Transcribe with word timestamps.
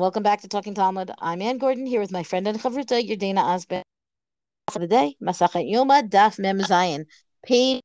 Welcome 0.00 0.22
back 0.22 0.40
to 0.40 0.48
Talking 0.48 0.72
Talmud. 0.72 1.10
I'm 1.18 1.42
Anne 1.42 1.58
Gordon 1.58 1.84
here 1.84 2.00
with 2.00 2.10
my 2.10 2.22
friend 2.22 2.48
and 2.48 2.58
chavruta, 2.58 3.06
Yerdana 3.06 3.42
Osben. 3.42 3.82
For 4.70 4.78
the 4.78 4.86
day, 4.86 5.14
Masachet 5.22 5.70
Yoma 5.70 6.08
Daf 6.08 6.38
Mem 6.38 7.04
page. 7.44 7.82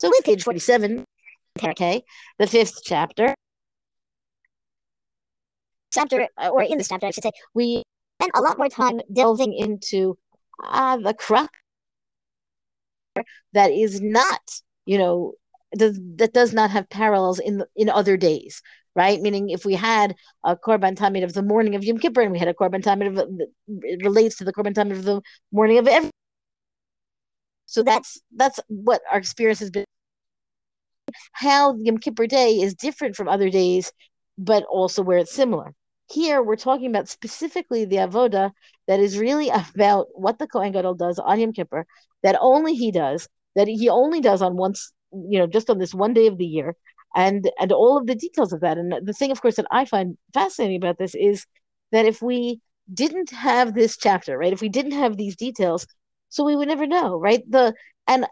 So 0.00 0.08
with 0.08 0.24
page 0.24 0.42
forty-seven, 0.42 1.04
okay, 1.62 2.02
the 2.40 2.48
fifth 2.48 2.80
chapter. 2.82 3.36
Chapter, 5.92 6.26
or 6.50 6.64
in 6.64 6.78
this 6.78 6.88
chapter, 6.88 7.06
I 7.06 7.12
should 7.12 7.22
say, 7.22 7.30
we 7.54 7.84
spent 8.20 8.32
a 8.34 8.40
lot 8.40 8.58
more 8.58 8.68
time 8.68 9.00
delving 9.12 9.54
into 9.54 10.18
uh, 10.60 10.96
the 10.96 11.14
crux 11.14 11.56
that 13.52 13.70
is 13.70 14.00
not, 14.00 14.40
you 14.86 14.98
know, 14.98 15.34
that 15.70 16.32
does 16.34 16.52
not 16.52 16.72
have 16.72 16.90
parallels 16.90 17.38
in 17.38 17.62
in 17.76 17.88
other 17.88 18.16
days 18.16 18.60
right? 18.94 19.20
Meaning, 19.20 19.50
if 19.50 19.64
we 19.64 19.74
had 19.74 20.14
a 20.44 20.56
korban 20.56 20.96
tamid 20.96 21.24
of 21.24 21.32
the 21.32 21.42
morning 21.42 21.74
of 21.74 21.84
Yom 21.84 21.98
Kippur, 21.98 22.22
and 22.22 22.32
we 22.32 22.38
had 22.38 22.48
a 22.48 22.54
korban 22.54 22.82
tamid 22.82 23.18
of 23.18 23.28
it 23.82 24.04
relates 24.04 24.36
to 24.36 24.44
the 24.44 24.52
korban 24.52 24.74
tamid 24.74 24.92
of 24.92 25.04
the 25.04 25.20
morning 25.52 25.78
of 25.78 25.88
every. 25.88 26.10
So 27.66 27.82
that's 27.82 28.20
that's 28.36 28.60
what 28.68 29.02
our 29.10 29.18
experience 29.18 29.60
has 29.60 29.70
been. 29.70 29.84
How 31.32 31.76
Yom 31.76 31.98
Kippur 31.98 32.26
Day 32.26 32.60
is 32.60 32.74
different 32.74 33.16
from 33.16 33.28
other 33.28 33.50
days, 33.50 33.92
but 34.38 34.64
also 34.64 35.02
where 35.02 35.18
it's 35.18 35.32
similar. 35.32 35.74
Here 36.10 36.42
we're 36.42 36.56
talking 36.56 36.90
about 36.90 37.08
specifically 37.08 37.84
the 37.84 37.96
avoda 37.96 38.52
that 38.86 39.00
is 39.00 39.18
really 39.18 39.50
about 39.74 40.08
what 40.12 40.38
the 40.38 40.46
Kohen 40.46 40.72
Gadol 40.72 40.94
does 40.94 41.18
on 41.18 41.40
Yom 41.40 41.52
Kippur, 41.52 41.86
that 42.22 42.36
only 42.40 42.74
he 42.74 42.90
does, 42.90 43.28
that 43.56 43.68
he 43.68 43.88
only 43.88 44.20
does 44.20 44.42
on 44.42 44.56
once, 44.56 44.92
you 45.12 45.38
know, 45.38 45.46
just 45.46 45.70
on 45.70 45.78
this 45.78 45.94
one 45.94 46.14
day 46.14 46.26
of 46.26 46.38
the 46.38 46.46
year, 46.46 46.74
and 47.14 47.50
and 47.60 47.72
all 47.72 47.96
of 47.96 48.06
the 48.06 48.14
details 48.14 48.52
of 48.52 48.60
that. 48.60 48.78
And 48.78 48.94
the 49.06 49.12
thing, 49.12 49.30
of 49.30 49.40
course, 49.40 49.56
that 49.56 49.66
I 49.70 49.84
find 49.84 50.16
fascinating 50.32 50.76
about 50.76 50.98
this 50.98 51.14
is 51.14 51.46
that 51.92 52.06
if 52.06 52.22
we 52.22 52.60
didn't 52.92 53.30
have 53.30 53.74
this 53.74 53.96
chapter, 53.96 54.36
right, 54.36 54.52
if 54.52 54.60
we 54.60 54.68
didn't 54.68 54.92
have 54.92 55.16
these 55.16 55.36
details, 55.36 55.86
so 56.28 56.44
we 56.44 56.56
would 56.56 56.68
never 56.68 56.86
know, 56.86 57.18
right? 57.18 57.42
The 57.48 57.74
and 58.06 58.26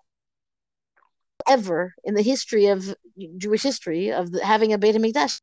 ever 1.48 1.94
in 2.05 2.14
the 2.14 2.22
history 2.22 2.66
of 2.66 2.94
Jewish 3.38 3.62
history 3.62 4.12
of 4.12 4.33
the, 4.33 4.44
having 4.44 4.72
a 4.72 4.78
Beit 4.78 4.97
Hamikdash 4.97 5.41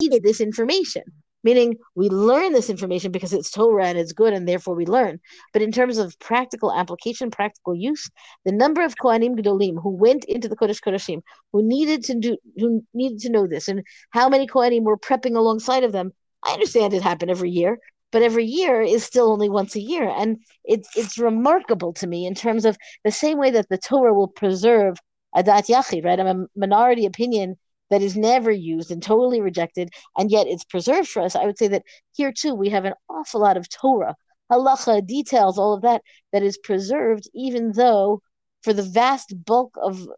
needed 0.00 0.22
this 0.22 0.40
information 0.40 1.02
meaning 1.44 1.76
we 1.94 2.08
learn 2.08 2.52
this 2.52 2.70
information 2.70 3.12
because 3.12 3.32
it's 3.32 3.50
Torah 3.50 3.86
and 3.86 3.98
it's 3.98 4.12
good, 4.12 4.32
and 4.32 4.48
therefore 4.48 4.74
we 4.74 4.86
learn. 4.86 5.20
But 5.52 5.62
in 5.62 5.70
terms 5.70 5.98
of 5.98 6.18
practical 6.18 6.72
application, 6.72 7.30
practical 7.30 7.74
use, 7.74 8.10
the 8.44 8.52
number 8.52 8.82
of 8.82 8.96
Kohanim 8.96 9.38
Gedolim 9.38 9.80
who 9.82 9.90
went 9.90 10.24
into 10.24 10.48
the 10.48 10.56
Kodesh 10.56 10.80
Kodeshim, 10.80 11.20
who 11.52 11.62
needed 11.62 12.02
to 12.04 12.14
do, 12.14 12.36
who 12.56 12.82
needed 12.94 13.20
to 13.20 13.30
know 13.30 13.46
this, 13.46 13.68
and 13.68 13.82
how 14.10 14.28
many 14.28 14.46
Kohanim 14.46 14.82
were 14.82 14.98
prepping 14.98 15.36
alongside 15.36 15.84
of 15.84 15.92
them. 15.92 16.12
I 16.42 16.52
understand 16.52 16.92
it 16.92 17.02
happened 17.02 17.30
every 17.30 17.50
year, 17.50 17.78
but 18.10 18.22
every 18.22 18.44
year 18.44 18.80
is 18.80 19.04
still 19.04 19.30
only 19.30 19.48
once 19.48 19.74
a 19.76 19.80
year, 19.80 20.08
and 20.08 20.38
it's 20.64 20.88
it's 20.96 21.18
remarkable 21.18 21.92
to 21.94 22.06
me 22.06 22.26
in 22.26 22.34
terms 22.34 22.64
of 22.64 22.76
the 23.04 23.10
same 23.10 23.38
way 23.38 23.50
that 23.50 23.68
the 23.68 23.78
Torah 23.78 24.14
will 24.14 24.28
preserve 24.28 24.96
Adat 25.36 25.68
Yachid, 25.68 26.04
right? 26.04 26.20
I'm 26.20 26.26
a 26.26 26.46
minority 26.56 27.06
opinion 27.06 27.56
that 27.94 28.02
is 28.02 28.16
never 28.16 28.50
used 28.50 28.90
and 28.90 29.00
totally 29.00 29.40
rejected, 29.40 29.88
and 30.18 30.28
yet 30.28 30.48
it's 30.48 30.64
preserved 30.64 31.08
for 31.08 31.22
us. 31.22 31.36
I 31.36 31.46
would 31.46 31.56
say 31.56 31.68
that 31.68 31.84
here 32.10 32.32
too 32.32 32.52
we 32.52 32.70
have 32.70 32.84
an 32.84 32.94
awful 33.08 33.40
lot 33.40 33.56
of 33.56 33.68
Torah, 33.68 34.16
halacha, 34.50 35.06
details, 35.06 35.58
all 35.58 35.74
of 35.74 35.82
that 35.82 36.02
that 36.32 36.42
is 36.42 36.58
preserved, 36.58 37.30
even 37.36 37.70
though 37.70 38.20
for 38.64 38.72
the 38.72 38.82
vast 38.82 39.32
bulk 39.44 39.76
of 39.80 40.08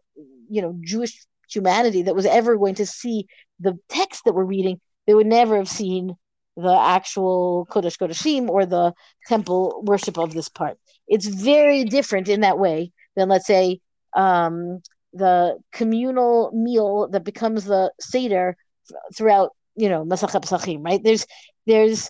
you 0.49 0.63
know 0.63 0.75
Jewish 0.81 1.23
humanity 1.51 2.01
that 2.01 2.15
was 2.15 2.25
ever 2.25 2.57
going 2.57 2.73
to 2.75 2.87
see 2.87 3.27
the 3.59 3.77
text 3.89 4.23
that 4.25 4.33
we're 4.33 4.43
reading, 4.43 4.81
they 5.05 5.13
would 5.13 5.27
never 5.27 5.55
have 5.57 5.69
seen 5.69 6.15
the 6.55 6.75
actual 6.75 7.67
Kodesh 7.69 7.99
Kodeshim 7.99 8.49
or 8.49 8.65
the 8.65 8.91
temple 9.27 9.83
worship 9.85 10.17
of 10.17 10.33
this 10.33 10.49
part. 10.49 10.79
It's 11.07 11.27
very 11.27 11.83
different 11.83 12.27
in 12.27 12.41
that 12.41 12.57
way 12.57 12.91
than, 13.15 13.29
let's 13.29 13.45
say, 13.45 13.81
um, 14.15 14.81
the 15.13 15.57
communal 15.71 16.51
meal 16.53 17.07
that 17.09 17.23
becomes 17.23 17.65
the 17.65 17.91
seder 17.99 18.55
throughout 19.15 19.51
you 19.75 19.89
know 19.89 20.03
Masachet 20.03 20.43
Pesachim, 20.43 20.83
right? 20.83 21.01
There's 21.03 21.25
there's 21.65 22.09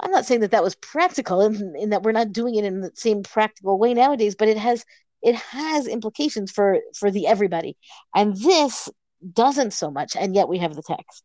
I'm 0.00 0.10
not 0.10 0.26
saying 0.26 0.40
that 0.40 0.52
that 0.52 0.62
was 0.62 0.76
practical 0.76 1.40
in, 1.42 1.74
in 1.76 1.90
that 1.90 2.02
we're 2.02 2.12
not 2.12 2.32
doing 2.32 2.54
it 2.54 2.64
in 2.64 2.80
the 2.80 2.92
same 2.94 3.22
practical 3.22 3.78
way 3.78 3.94
nowadays, 3.94 4.36
but 4.36 4.48
it 4.48 4.58
has 4.58 4.84
it 5.22 5.34
has 5.34 5.86
implications 5.86 6.52
for 6.52 6.78
for 6.94 7.10
the 7.10 7.26
everybody, 7.26 7.76
and 8.14 8.36
this 8.36 8.88
doesn't 9.32 9.72
so 9.72 9.90
much, 9.90 10.14
and 10.16 10.34
yet 10.34 10.48
we 10.48 10.58
have 10.58 10.76
the 10.76 10.82
text. 10.82 11.24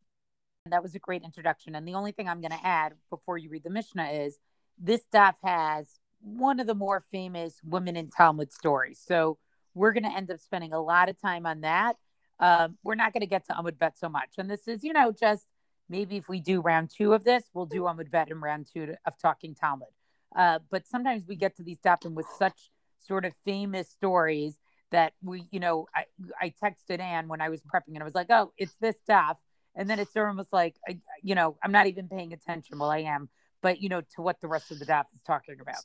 That 0.66 0.82
was 0.82 0.96
a 0.96 1.00
great 1.00 1.24
introduction, 1.24 1.76
and 1.76 1.88
the 1.88 1.96
only 1.96 2.12
thing 2.12 2.28
I'm 2.28 2.42
going 2.42 2.52
to 2.52 2.66
add 2.66 2.94
before 3.10 3.38
you 3.38 3.50
read 3.50 3.64
the 3.64 3.70
Mishnah 3.70 4.10
is 4.12 4.38
this 4.80 5.02
daf 5.14 5.36
has 5.44 5.88
one 6.22 6.60
of 6.60 6.68
the 6.68 6.76
more 6.76 7.04
famous 7.12 7.60
women 7.64 7.96
in 7.96 8.10
Talmud 8.10 8.52
stories. 8.52 9.00
So 9.06 9.38
we're 9.74 9.94
going 9.94 10.04
to 10.04 10.16
end 10.16 10.32
up 10.32 10.40
spending 10.40 10.74
a 10.74 10.82
lot 10.82 11.10
of 11.10 11.20
time 11.20 11.46
on 11.46 11.62
that. 11.62 11.96
Um, 12.40 12.78
we're 12.84 12.96
not 12.96 13.14
going 13.14 13.22
to 13.22 13.28
get 13.28 13.46
to 13.48 13.54
Amud 13.54 13.78
Bet 13.78 13.98
so 13.98 14.10
much. 14.10 14.32
And 14.38 14.50
this 14.50 14.68
is, 14.68 14.84
you 14.84 14.94
know, 14.94 15.12
just 15.12 15.46
maybe 15.90 16.18
if 16.18 16.28
we 16.28 16.40
do 16.40 16.62
round 16.62 16.90
two 16.96 17.14
of 17.14 17.24
this, 17.24 17.44
we'll 17.54 17.66
do 17.66 17.82
Amud 17.82 18.12
Bet 18.12 18.30
in 18.32 18.40
round 18.42 18.68
two 18.74 18.96
of 19.06 19.18
Talking 19.18 19.56
Talmud. 19.56 19.90
Uh, 20.36 20.60
but 20.72 20.88
sometimes 20.88 21.26
we 21.28 21.36
get 21.36 21.56
to 21.58 21.64
these 21.64 21.80
dafim 21.80 22.14
with 22.14 22.26
such 22.38 22.72
sort 23.00 23.26
of 23.26 23.34
famous 23.46 23.90
stories 23.90 24.58
that 24.92 25.14
we, 25.24 25.48
you 25.52 25.60
know, 25.60 25.88
I, 25.96 26.06
I 26.40 26.54
texted 26.64 27.00
Anne 27.00 27.28
when 27.28 27.42
I 27.42 27.50
was 27.50 27.62
prepping 27.62 27.94
and 27.94 28.02
I 28.02 28.06
was 28.06 28.16
like, 28.16 28.28
oh, 28.30 28.52
it's 28.58 28.76
this 28.80 28.96
daf. 29.08 29.36
And 29.76 29.90
then 29.90 30.00
it's 30.00 30.16
almost 30.16 30.54
like, 30.54 30.76
I, 30.88 31.00
you 31.22 31.36
know, 31.36 31.58
I'm 31.64 31.72
not 31.72 31.88
even 31.88 32.08
paying 32.08 32.32
attention. 32.32 32.78
Well, 32.78 32.92
I 32.92 33.00
am, 33.00 33.30
but, 33.62 33.82
you 33.82 33.90
know, 33.90 34.02
to 34.02 34.22
what 34.22 34.40
the 34.40 34.48
rest 34.48 34.72
of 34.72 34.80
the 34.80 34.86
daf 34.86 35.06
is 35.14 35.22
talking 35.22 35.60
about 35.60 35.84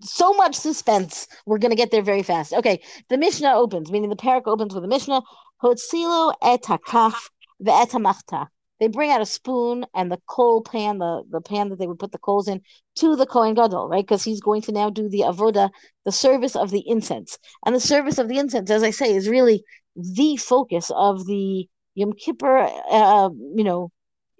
so 0.00 0.32
much 0.32 0.54
suspense. 0.54 1.26
We're 1.46 1.58
going 1.58 1.70
to 1.70 1.76
get 1.76 1.90
there 1.90 2.02
very 2.02 2.22
fast. 2.22 2.52
Okay, 2.52 2.80
the 3.08 3.18
Mishnah 3.18 3.54
opens, 3.54 3.90
meaning 3.90 4.10
the 4.10 4.16
parak 4.16 4.42
opens 4.46 4.74
with 4.74 4.82
the 4.82 4.88
Mishnah. 4.88 5.22
Hotzilo 5.62 6.34
et 6.42 6.62
hakaf 6.62 7.14
ve'et 7.62 8.48
They 8.78 8.88
bring 8.88 9.10
out 9.10 9.20
a 9.20 9.26
spoon 9.26 9.86
and 9.94 10.10
the 10.10 10.20
coal 10.28 10.62
pan, 10.62 10.98
the, 10.98 11.22
the 11.28 11.40
pan 11.40 11.68
that 11.70 11.78
they 11.78 11.86
would 11.86 11.98
put 11.98 12.12
the 12.12 12.18
coals 12.18 12.48
in, 12.48 12.60
to 12.96 13.16
the 13.16 13.26
Kohen 13.26 13.54
Gadol, 13.54 13.88
right? 13.88 14.04
Because 14.04 14.22
he's 14.22 14.40
going 14.40 14.62
to 14.62 14.72
now 14.72 14.90
do 14.90 15.08
the 15.08 15.20
avoda, 15.20 15.70
the 16.04 16.12
service 16.12 16.54
of 16.54 16.70
the 16.70 16.84
incense. 16.86 17.38
And 17.66 17.74
the 17.74 17.80
service 17.80 18.18
of 18.18 18.28
the 18.28 18.38
incense, 18.38 18.70
as 18.70 18.82
I 18.82 18.90
say, 18.90 19.14
is 19.14 19.28
really 19.28 19.64
the 19.96 20.36
focus 20.36 20.90
of 20.94 21.26
the 21.26 21.68
Yom 21.94 22.12
Kippur, 22.12 22.58
uh, 22.90 23.30
you 23.56 23.64
know, 23.64 23.90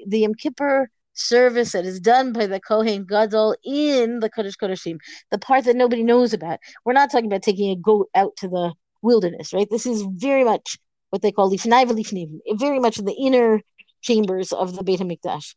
the 0.07 0.21
Yom 0.21 0.35
Kippur 0.35 0.89
service 1.19 1.73
that 1.73 1.85
is 1.85 2.01
done 2.01 2.33
by 2.33 2.47
the 2.47 2.61
Kohen 2.61 3.05
Gadol 3.05 3.57
in 3.65 4.21
the 4.21 4.31
Kodesh 4.31 4.57
Kodeshim, 4.57 4.99
the 5.31 5.39
part 5.39 5.65
that 5.65 5.77
nobody 5.77 6.03
knows 6.03 6.33
about. 6.33 6.59
We're 6.85 6.93
not 6.93 7.11
talking 7.11 7.27
about 7.27 7.43
taking 7.43 7.71
a 7.71 7.77
goat 7.77 8.09
out 8.15 8.37
to 8.39 8.49
the 8.49 8.73
wilderness, 9.03 9.53
right? 9.53 9.69
This 9.71 9.87
is 9.87 10.03
very 10.11 10.45
much 10.45 10.79
what 11.11 11.23
they 11.23 11.33
call 11.33 11.51
lifnai 11.51 11.87
v'lifnim, 11.87 12.39
very 12.59 12.79
much 12.79 12.99
in 12.99 13.05
the 13.05 13.15
inner 13.15 13.61
chambers 14.03 14.53
of 14.53 14.77
the 14.77 14.85
Beit 14.85 15.01
Hamikdash. 15.01 15.55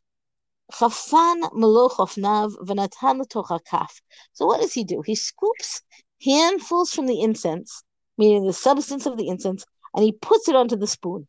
So 0.74 0.88
what 4.46 4.62
does 4.62 4.74
he 4.74 4.84
do? 4.86 5.02
He 5.06 5.16
scoops 5.16 5.82
handfuls 6.24 6.94
from 6.94 7.08
the 7.08 7.22
incense, 7.22 7.84
meaning 8.18 8.46
the 8.46 8.54
substance 8.54 9.06
of 9.06 9.18
the 9.18 9.28
incense, 9.28 9.66
and 9.94 10.04
he 10.04 10.14
puts 10.14 10.48
it 10.48 10.56
onto 10.56 10.78
the 10.78 10.88
spoon. 10.88 11.28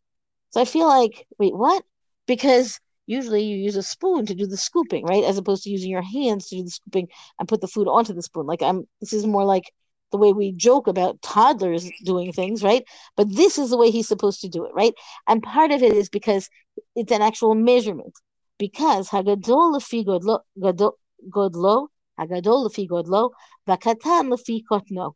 So 0.51 0.61
I 0.61 0.65
feel 0.65 0.87
like, 0.87 1.27
wait, 1.39 1.57
what? 1.57 1.83
Because 2.27 2.79
usually 3.07 3.45
you 3.45 3.57
use 3.57 3.77
a 3.77 3.83
spoon 3.83 4.27
to 4.27 4.35
do 4.35 4.47
the 4.47 4.57
scooping, 4.57 5.05
right? 5.05 5.25
As 5.25 5.39
opposed 5.39 5.65
to 5.65 5.71
using 5.71 5.91
your 5.91 6.03
hands 6.03 6.49
to 6.49 6.57
do 6.57 6.65
the 6.65 6.71
scooping 6.71 7.09
and 7.39 7.49
put 7.49 7.61
the 7.61 7.69
food 7.69 7.89
onto 7.89 8.13
the 8.13 8.23
spoon. 8.23 8.47
Like 8.47 8.63
I'm 8.63 8.87
this 9.01 9.13
is 9.13 9.27
more 9.27 9.45
like 9.45 9.73
the 10.13 10.19
way 10.19 10.33
we 10.33 10.53
joke 10.53 10.87
about 10.87 11.21
toddlers 11.23 11.91
doing 12.05 12.33
things, 12.33 12.63
right? 12.63 12.85
But 13.17 13.35
this 13.35 13.59
is 13.59 13.71
the 13.71 13.79
way 13.79 13.91
he's 13.91 14.09
supposed 14.09 14.43
to 14.43 14.49
do 14.49 14.65
it, 14.65 14.73
right? 14.75 14.93
And 15.27 15.43
part 15.43 15.73
of 15.73 15.83
it 15.83 15.93
is 15.93 16.09
because 16.09 16.49
it's 16.95 17.13
an 17.13 17.23
actual 17.23 17.55
measurement. 17.55 18.13
Because 18.59 19.09
hagadol 19.09 19.75
lefi 19.75 20.05
godlo 20.05 20.45
hagadol 22.21 22.69
lefi 22.69 22.89
godlo 22.89 23.31
vakatan 23.67 24.29
lefi 24.31 24.63
kotno. 24.71 25.13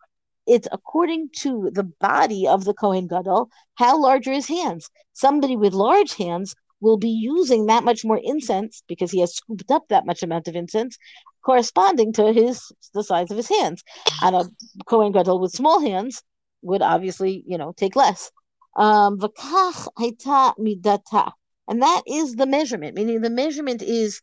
It's 0.46 0.68
according 0.70 1.30
to 1.38 1.70
the 1.72 1.82
body 1.82 2.46
of 2.46 2.64
the 2.64 2.72
Kohen 2.72 3.08
Gadol, 3.08 3.50
how 3.74 4.00
large 4.00 4.28
are 4.28 4.32
his 4.32 4.46
hands? 4.46 4.88
Somebody 5.12 5.56
with 5.56 5.74
large 5.74 6.14
hands 6.14 6.54
will 6.80 6.96
be 6.96 7.08
using 7.08 7.66
that 7.66 7.84
much 7.84 8.04
more 8.04 8.20
incense 8.22 8.82
because 8.86 9.10
he 9.10 9.20
has 9.20 9.34
scooped 9.34 9.70
up 9.70 9.88
that 9.88 10.06
much 10.06 10.22
amount 10.22 10.48
of 10.48 10.56
incense 10.56 10.98
corresponding 11.44 12.12
to 12.12 12.32
his 12.32 12.72
the 12.92 13.04
size 13.04 13.30
of 13.30 13.36
his 13.36 13.48
hands. 13.48 13.82
And 14.22 14.36
a 14.36 14.44
Kohen 14.86 15.12
Gadol 15.12 15.40
with 15.40 15.52
small 15.52 15.80
hands 15.80 16.22
would 16.62 16.82
obviously 16.82 17.42
you 17.46 17.58
know 17.58 17.72
take 17.76 17.96
less. 17.96 18.30
Um 18.76 19.18
midata. 19.18 21.32
And 21.68 21.82
that 21.82 22.02
is 22.06 22.34
the 22.34 22.46
measurement 22.46 22.94
meaning 22.94 23.20
the 23.20 23.30
measurement 23.30 23.82
is 23.82 24.20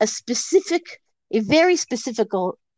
a 0.00 0.06
specific 0.06 0.82
a 1.32 1.40
very 1.40 1.76
specific 1.76 2.28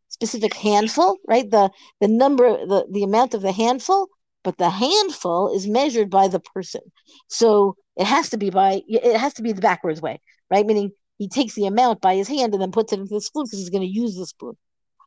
specific 0.09 0.55
handful 0.55 1.17
right? 1.27 1.51
The 1.51 1.71
the 2.01 2.09
number 2.09 2.67
the 2.67 2.87
the 2.91 3.03
amount 3.03 3.35
of 3.35 3.43
the 3.43 3.53
handful 3.53 4.09
but 4.45 4.59
the 4.59 4.71
handful 4.71 5.55
is 5.55 5.67
measured 5.67 6.11
by 6.11 6.29
the 6.29 6.41
person. 6.41 6.81
So 7.29 7.77
it 7.99 8.07
has 8.07 8.31
to 8.31 8.39
be 8.39 8.49
by 8.51 8.81
it 8.89 9.19
has 9.19 9.35
to 9.35 9.43
be 9.43 9.53
the 9.53 9.61
backwards 9.61 10.01
way, 10.01 10.21
right? 10.51 10.65
Meaning 10.65 10.93
he 11.19 11.29
takes 11.29 11.55
the 11.55 11.67
amount 11.67 12.01
by 12.01 12.15
his 12.15 12.29
hand 12.29 12.55
and 12.55 12.63
then 12.63 12.71
puts 12.73 12.93
it 12.93 13.01
into 13.01 13.15
the 13.15 13.21
spoon 13.21 13.45
because 13.45 13.59
he's 13.59 13.71
going 13.71 13.83
to 13.83 13.89
use 13.89 14.15
the 14.15 14.25
spoon. 14.27 14.57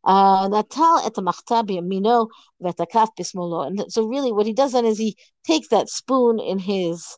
Uh, 0.04 0.46
and 0.46 0.54
so 3.92 4.06
really 4.08 4.32
what 4.32 4.46
he 4.46 4.54
does 4.54 4.74
then 4.74 4.86
is 4.86 4.98
he 4.98 5.16
takes 5.46 5.70
that 5.70 5.90
spoon 5.90 6.40
in 6.40 6.60
his, 6.60 7.18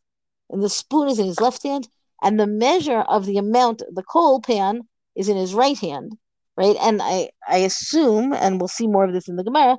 and 0.49 0.61
the 0.61 0.69
spoon 0.69 1.07
is 1.07 1.17
in 1.17 1.25
his 1.25 1.39
left 1.39 1.63
hand, 1.63 1.87
and 2.21 2.39
the 2.39 2.47
measure 2.47 2.99
of 2.99 3.25
the 3.25 3.37
amount, 3.37 3.81
the 3.91 4.03
coal 4.03 4.41
pan 4.41 4.81
is 5.15 5.27
in 5.29 5.37
his 5.37 5.55
right 5.55 5.79
hand, 5.79 6.11
right? 6.55 6.75
And 6.81 7.01
I, 7.01 7.29
I 7.47 7.59
assume, 7.59 8.33
and 8.33 8.59
we'll 8.59 8.67
see 8.67 8.87
more 8.87 9.05
of 9.05 9.13
this 9.13 9.27
in 9.27 9.37
the 9.37 9.43
Gemara, 9.43 9.77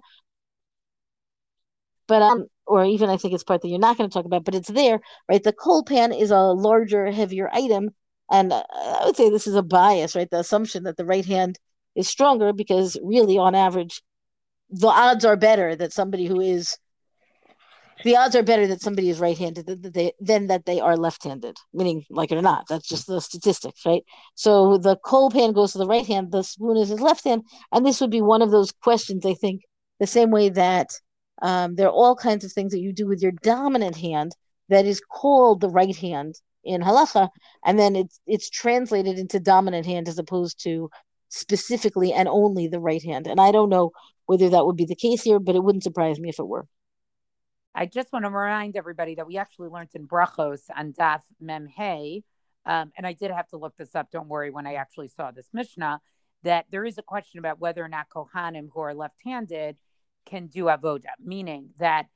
but 2.08 2.22
um, 2.22 2.46
or 2.66 2.84
even 2.84 3.10
I 3.10 3.16
think 3.16 3.34
it's 3.34 3.44
part 3.44 3.62
that 3.62 3.68
you're 3.68 3.78
not 3.78 3.96
going 3.96 4.08
to 4.08 4.14
talk 4.14 4.24
about, 4.24 4.44
but 4.44 4.54
it's 4.54 4.70
there, 4.70 5.00
right? 5.28 5.42
The 5.42 5.52
coal 5.52 5.82
pan 5.82 6.12
is 6.12 6.30
a 6.30 6.38
larger, 6.38 7.10
heavier 7.10 7.50
item, 7.52 7.90
and 8.30 8.52
uh, 8.52 8.64
I 8.72 9.02
would 9.04 9.16
say 9.16 9.30
this 9.30 9.46
is 9.46 9.54
a 9.54 9.62
bias, 9.62 10.16
right? 10.16 10.30
The 10.30 10.40
assumption 10.40 10.84
that 10.84 10.96
the 10.96 11.04
right 11.04 11.24
hand 11.24 11.58
is 11.94 12.08
stronger 12.08 12.52
because 12.52 12.98
really, 13.02 13.38
on 13.38 13.54
average, 13.54 14.02
the 14.70 14.88
odds 14.88 15.24
are 15.24 15.36
better 15.36 15.76
that 15.76 15.92
somebody 15.92 16.26
who 16.26 16.40
is 16.40 16.76
the 18.02 18.16
odds 18.16 18.34
are 18.34 18.42
better 18.42 18.66
that 18.66 18.82
somebody 18.82 19.08
is 19.08 19.20
right-handed 19.20 19.66
than, 19.66 19.92
they, 19.92 20.12
than 20.20 20.48
that 20.48 20.66
they 20.66 20.80
are 20.80 20.96
left-handed 20.96 21.56
meaning 21.72 22.04
like 22.10 22.32
it 22.32 22.38
or 22.38 22.42
not 22.42 22.66
that's 22.68 22.88
just 22.88 23.06
the 23.06 23.20
statistics 23.20 23.86
right 23.86 24.02
so 24.34 24.78
the 24.78 24.96
coal 25.04 25.30
pan 25.30 25.52
goes 25.52 25.72
to 25.72 25.78
the 25.78 25.86
right 25.86 26.06
hand 26.06 26.32
the 26.32 26.42
spoon 26.42 26.76
is 26.76 26.88
his 26.88 27.00
left 27.00 27.24
hand 27.24 27.42
and 27.72 27.86
this 27.86 28.00
would 28.00 28.10
be 28.10 28.20
one 28.20 28.42
of 28.42 28.50
those 28.50 28.72
questions 28.72 29.24
i 29.24 29.34
think 29.34 29.62
the 30.00 30.06
same 30.06 30.30
way 30.30 30.48
that 30.48 30.90
um, 31.42 31.74
there 31.74 31.88
are 31.88 31.92
all 31.92 32.16
kinds 32.16 32.44
of 32.44 32.52
things 32.52 32.72
that 32.72 32.80
you 32.80 32.92
do 32.92 33.06
with 33.06 33.22
your 33.22 33.32
dominant 33.32 33.96
hand 33.96 34.32
that 34.68 34.86
is 34.86 35.00
called 35.00 35.60
the 35.60 35.68
right 35.68 35.96
hand 35.96 36.36
in 36.64 36.80
halacha, 36.80 37.28
and 37.64 37.78
then 37.78 37.96
it's 37.96 38.20
it's 38.26 38.48
translated 38.48 39.18
into 39.18 39.38
dominant 39.38 39.86
hand 39.86 40.08
as 40.08 40.18
opposed 40.18 40.62
to 40.64 40.90
specifically 41.28 42.12
and 42.12 42.28
only 42.28 42.68
the 42.68 42.80
right 42.80 43.02
hand. 43.02 43.26
And 43.26 43.40
I 43.40 43.52
don't 43.52 43.68
know 43.68 43.90
whether 44.26 44.48
that 44.50 44.64
would 44.64 44.76
be 44.76 44.86
the 44.86 44.94
case 44.94 45.22
here, 45.22 45.38
but 45.38 45.56
it 45.56 45.62
wouldn't 45.62 45.84
surprise 45.84 46.18
me 46.18 46.28
if 46.30 46.38
it 46.38 46.46
were. 46.46 46.66
I 47.74 47.86
just 47.86 48.12
want 48.12 48.24
to 48.24 48.30
remind 48.30 48.76
everybody 48.76 49.16
that 49.16 49.26
we 49.26 49.36
actually 49.36 49.68
learned 49.68 49.90
in 49.94 50.06
Brachos 50.06 50.62
and 50.74 50.94
Daf 50.94 51.22
Mem 51.40 51.66
Hey, 51.66 52.22
um, 52.64 52.92
and 52.96 53.06
I 53.06 53.12
did 53.12 53.32
have 53.32 53.48
to 53.48 53.56
look 53.56 53.76
this 53.76 53.94
up. 53.96 54.10
Don't 54.12 54.28
worry, 54.28 54.50
when 54.50 54.66
I 54.66 54.74
actually 54.74 55.08
saw 55.08 55.32
this 55.32 55.48
Mishnah, 55.52 56.00
that 56.44 56.66
there 56.70 56.84
is 56.84 56.98
a 56.98 57.02
question 57.02 57.40
about 57.40 57.58
whether 57.58 57.84
or 57.84 57.88
not 57.88 58.06
Kohanim 58.08 58.68
who 58.72 58.80
are 58.80 58.94
left-handed 58.94 59.76
can 60.24 60.46
do 60.46 60.64
avoda, 60.64 61.10
meaning 61.22 61.70
that 61.78 62.06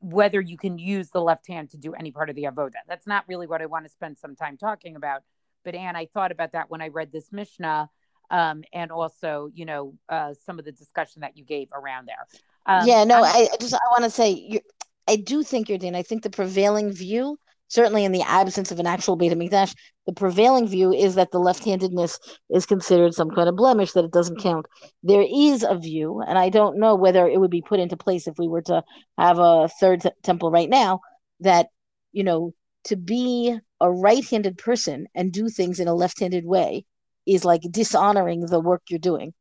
whether 0.00 0.40
you 0.40 0.56
can 0.56 0.78
use 0.78 1.10
the 1.10 1.20
left 1.20 1.46
hand 1.46 1.70
to 1.70 1.76
do 1.76 1.92
any 1.94 2.10
part 2.10 2.30
of 2.30 2.36
the 2.36 2.44
avoda. 2.44 2.76
That's 2.88 3.06
not 3.06 3.24
really 3.28 3.46
what 3.46 3.60
I 3.60 3.66
want 3.66 3.84
to 3.84 3.90
spend 3.90 4.16
some 4.18 4.34
time 4.34 4.56
talking 4.56 4.96
about. 4.96 5.22
But 5.64 5.74
Anne, 5.74 5.96
I 5.96 6.06
thought 6.06 6.32
about 6.32 6.52
that 6.52 6.70
when 6.70 6.80
I 6.80 6.88
read 6.88 7.12
this 7.12 7.30
Mishnah, 7.32 7.90
um, 8.30 8.62
and 8.72 8.90
also, 8.90 9.50
you 9.54 9.64
know, 9.64 9.94
uh, 10.08 10.34
some 10.46 10.58
of 10.58 10.64
the 10.64 10.72
discussion 10.72 11.20
that 11.20 11.36
you 11.36 11.44
gave 11.44 11.68
around 11.72 12.08
there. 12.08 12.26
Um, 12.66 12.86
yeah, 12.86 13.04
no, 13.04 13.22
I, 13.22 13.48
I 13.52 13.56
just 13.58 13.74
I 13.74 13.78
want 13.90 14.04
to 14.04 14.10
say, 14.10 14.30
you. 14.30 14.60
I 15.08 15.16
do 15.16 15.42
think 15.42 15.68
you're 15.68 15.78
Dean. 15.78 15.94
I 15.94 16.02
think 16.02 16.22
the 16.22 16.30
prevailing 16.30 16.92
view 16.92 17.38
certainly 17.68 18.04
in 18.04 18.12
the 18.12 18.22
absence 18.22 18.70
of 18.72 18.80
an 18.80 18.86
actual 18.86 19.16
Beit 19.16 19.32
HaMikdash, 19.32 19.74
the 20.06 20.12
prevailing 20.12 20.66
view 20.66 20.92
is 20.92 21.14
that 21.14 21.30
the 21.30 21.38
left-handedness 21.38 22.18
is 22.50 22.66
considered 22.66 23.14
some 23.14 23.30
kind 23.30 23.48
of 23.48 23.56
blemish 23.56 23.92
that 23.92 24.04
it 24.04 24.12
doesn't 24.12 24.40
count. 24.40 24.66
There 25.02 25.24
is 25.30 25.62
a 25.62 25.76
view, 25.76 26.22
and 26.26 26.38
I 26.38 26.48
don't 26.48 26.78
know 26.78 26.94
whether 26.94 27.28
it 27.28 27.38
would 27.38 27.50
be 27.50 27.62
put 27.62 27.80
into 27.80 27.96
place 27.96 28.26
if 28.26 28.38
we 28.38 28.48
were 28.48 28.62
to 28.62 28.82
have 29.16 29.38
a 29.38 29.68
third 29.80 30.00
t- 30.02 30.10
temple 30.22 30.50
right 30.50 30.68
now, 30.68 31.00
that 31.40 31.68
you 32.12 32.24
know 32.24 32.54
to 32.84 32.96
be 32.96 33.56
a 33.80 33.90
right-handed 33.90 34.58
person 34.58 35.06
and 35.14 35.32
do 35.32 35.48
things 35.48 35.78
in 35.78 35.88
a 35.88 35.94
left-handed 35.94 36.44
way 36.44 36.84
is 37.26 37.44
like 37.44 37.62
dishonoring 37.70 38.40
the 38.46 38.60
work 38.60 38.82
you're 38.88 38.98
doing. 38.98 39.34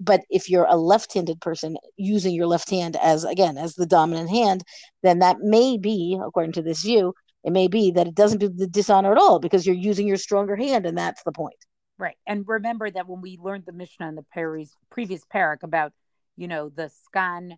But 0.00 0.22
if 0.30 0.50
you're 0.50 0.66
a 0.68 0.76
left-handed 0.76 1.40
person 1.40 1.76
using 1.96 2.34
your 2.34 2.46
left 2.46 2.70
hand 2.70 2.96
as 2.96 3.24
again 3.24 3.56
as 3.56 3.74
the 3.74 3.86
dominant 3.86 4.30
hand, 4.30 4.62
then 5.02 5.20
that 5.20 5.38
may 5.40 5.78
be, 5.78 6.18
according 6.20 6.52
to 6.52 6.62
this 6.62 6.82
view, 6.82 7.14
it 7.48 7.52
may 7.52 7.66
be 7.66 7.90
that 7.92 8.06
it 8.06 8.14
doesn't 8.14 8.40
do 8.40 8.50
the 8.50 8.66
dishonor 8.66 9.10
at 9.10 9.16
all 9.16 9.38
because 9.38 9.66
you're 9.66 9.74
using 9.74 10.06
your 10.06 10.18
stronger 10.18 10.54
hand, 10.54 10.84
and 10.84 10.98
that's 10.98 11.22
the 11.22 11.32
point. 11.32 11.56
Right. 11.96 12.18
And 12.26 12.46
remember 12.46 12.90
that 12.90 13.08
when 13.08 13.22
we 13.22 13.38
learned 13.42 13.64
the 13.64 13.72
Mishnah 13.72 14.06
in 14.06 14.16
the 14.16 14.22
Paris, 14.22 14.76
previous 14.90 15.24
parak 15.34 15.62
about, 15.62 15.92
you 16.36 16.46
know, 16.46 16.68
the 16.68 16.90
skan 17.02 17.52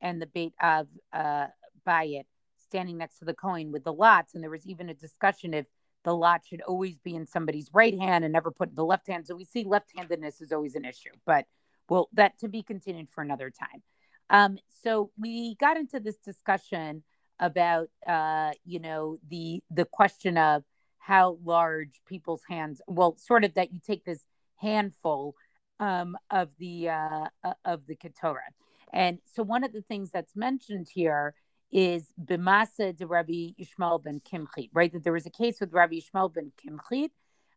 and 0.00 0.20
the 0.20 0.26
bait 0.26 0.52
of 0.60 0.88
uh, 1.12 1.46
bayit 1.86 2.24
standing 2.58 2.98
next 2.98 3.20
to 3.20 3.24
the 3.24 3.34
coin 3.34 3.70
with 3.70 3.84
the 3.84 3.92
lots, 3.92 4.34
and 4.34 4.42
there 4.42 4.50
was 4.50 4.66
even 4.66 4.88
a 4.88 4.94
discussion 4.94 5.54
if 5.54 5.66
the 6.02 6.14
lot 6.14 6.42
should 6.44 6.62
always 6.62 6.98
be 6.98 7.14
in 7.14 7.26
somebody's 7.26 7.70
right 7.72 7.96
hand 7.96 8.24
and 8.24 8.32
never 8.32 8.50
put 8.50 8.70
in 8.70 8.74
the 8.74 8.84
left 8.84 9.06
hand. 9.06 9.28
So 9.28 9.36
we 9.36 9.44
see 9.44 9.62
left-handedness 9.62 10.40
is 10.40 10.50
always 10.50 10.74
an 10.74 10.84
issue, 10.84 11.14
but 11.24 11.46
well, 11.88 12.08
that 12.14 12.36
to 12.40 12.48
be 12.48 12.64
continued 12.64 13.08
for 13.08 13.22
another 13.22 13.50
time. 13.50 13.82
Um, 14.28 14.58
so 14.82 15.12
we 15.16 15.54
got 15.54 15.76
into 15.76 16.00
this 16.00 16.16
discussion 16.16 17.04
about 17.38 17.88
uh, 18.06 18.52
you 18.64 18.78
know 18.78 19.18
the 19.28 19.62
the 19.70 19.84
question 19.84 20.38
of 20.38 20.64
how 20.98 21.38
large 21.44 22.00
people's 22.06 22.42
hands 22.48 22.80
well 22.86 23.16
sort 23.16 23.44
of 23.44 23.54
that 23.54 23.72
you 23.72 23.80
take 23.84 24.04
this 24.04 24.26
handful 24.56 25.34
um, 25.78 26.16
of 26.30 26.50
the 26.58 26.88
uh, 26.88 27.26
uh 27.44 27.52
of 27.64 27.86
the 27.86 27.96
ketorah 27.96 28.52
and 28.92 29.18
so 29.24 29.42
one 29.42 29.64
of 29.64 29.72
the 29.72 29.82
things 29.82 30.10
that's 30.10 30.34
mentioned 30.34 30.88
here 30.92 31.34
is 31.72 32.12
bimasa 32.22 32.96
de 32.96 33.06
Rabbi 33.06 33.50
Yishmael 33.60 34.02
ben 34.02 34.20
Kimchit, 34.20 34.70
right? 34.72 34.92
That 34.92 35.02
there 35.02 35.12
was 35.12 35.26
a 35.26 35.30
case 35.30 35.60
with 35.60 35.72
Rabbi 35.72 35.96
Yishmael 35.96 36.32
ben 36.32 36.52
Kimchit 36.64 37.10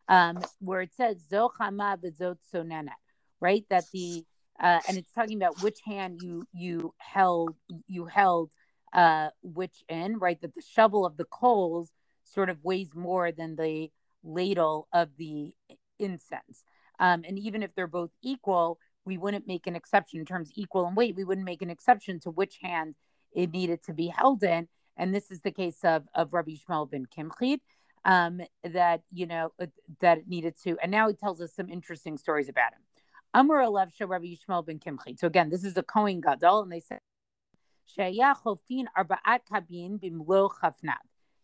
um, 0.10 0.40
where 0.60 0.82
it 0.82 0.94
says 0.96 1.24
zochama 1.32 1.98
v'zot 1.98 2.38
sonenet, 2.54 2.90
right? 3.40 3.64
That 3.70 3.86
the 3.94 4.26
uh, 4.60 4.80
and 4.90 4.98
it's 4.98 5.14
talking 5.14 5.38
about 5.38 5.62
which 5.62 5.80
hand 5.86 6.22
you 6.22 6.44
you 6.52 6.94
held 6.98 7.56
you 7.88 8.06
held 8.06 8.50
uh, 8.94 9.30
which 9.42 9.84
in, 9.90 10.18
right, 10.18 10.40
that 10.42 10.56
the 10.56 10.62
shovel 10.62 11.06
of 11.06 11.18
the 11.18 11.26
coals 11.26 11.92
sort 12.24 12.50
of 12.50 12.64
weighs 12.64 12.94
more 12.96 13.32
than 13.32 13.56
the 13.56 13.90
ladle 14.24 14.88
of 14.94 15.10
the 15.18 15.54
incense. 15.98 16.64
Um, 17.00 17.24
and 17.28 17.40
even 17.40 17.64
if 17.64 17.74
they're 17.76 17.88
both 17.88 18.12
equal, 18.22 18.80
we 19.06 19.18
wouldn't 19.18 19.48
make 19.48 19.68
an 19.68 19.76
exception 19.76 20.20
in 20.20 20.26
terms 20.26 20.52
equal 20.56 20.88
in 20.88 20.96
weight. 20.96 21.16
We 21.16 21.24
wouldn't 21.24 21.46
make 21.46 21.62
an 21.62 21.70
exception 21.70 22.20
to 22.22 22.32
which 22.32 22.60
hand 22.62 22.96
it 23.34 23.52
needed 23.52 23.84
to 23.86 23.94
be 23.94 24.08
held 24.08 24.44
in. 24.44 24.68
And 24.98 25.16
this 25.16 25.32
is 25.32 25.42
the 25.42 25.52
case 25.52 25.80
of, 25.84 26.04
of 26.14 26.34
Rabbi 26.34 26.56
Shmuel 26.56 26.92
ben 26.92 27.06
Kimchit, 27.06 27.60
um, 28.06 28.42
that, 28.64 29.02
you 29.12 29.26
know, 29.26 29.54
uh, 29.60 29.68
that 30.02 30.20
it 30.20 30.28
needed 30.28 30.56
to. 30.64 30.78
And 30.82 30.92
now 30.92 31.08
he 31.08 31.14
tells 31.14 31.42
us 31.42 31.54
some 31.56 31.70
interesting 31.70 32.18
stories 32.18 32.50
about 32.50 32.74
him. 32.74 32.82
Amr 33.34 33.58
Alev 33.64 33.92
Rabbi 34.00 34.36
Yishmael 34.36 34.66
ben 34.66 34.80
Kimchit. 34.80 35.20
So 35.20 35.28
again, 35.28 35.50
this 35.50 35.64
is 35.64 35.78
a 35.78 35.84
Kohen 35.84 36.20
Gadol, 36.20 36.64
and 36.64 36.72
they 36.72 36.80
said 36.80 37.00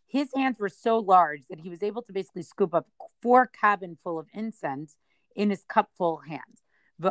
his 0.08 0.30
hands 0.36 0.60
were 0.60 0.70
so 0.70 1.00
large 1.00 1.42
that 1.50 1.60
he 1.60 1.70
was 1.70 1.84
able 1.84 2.02
to 2.02 2.14
basically 2.14 2.44
scoop 2.44 2.74
up 2.74 2.88
four 3.22 3.48
cabin 3.48 3.98
full 4.02 4.20
of 4.20 4.28
incense 4.34 4.96
in 5.36 5.50
his 5.50 5.64
cupful 5.68 6.18
hands. 6.18 6.62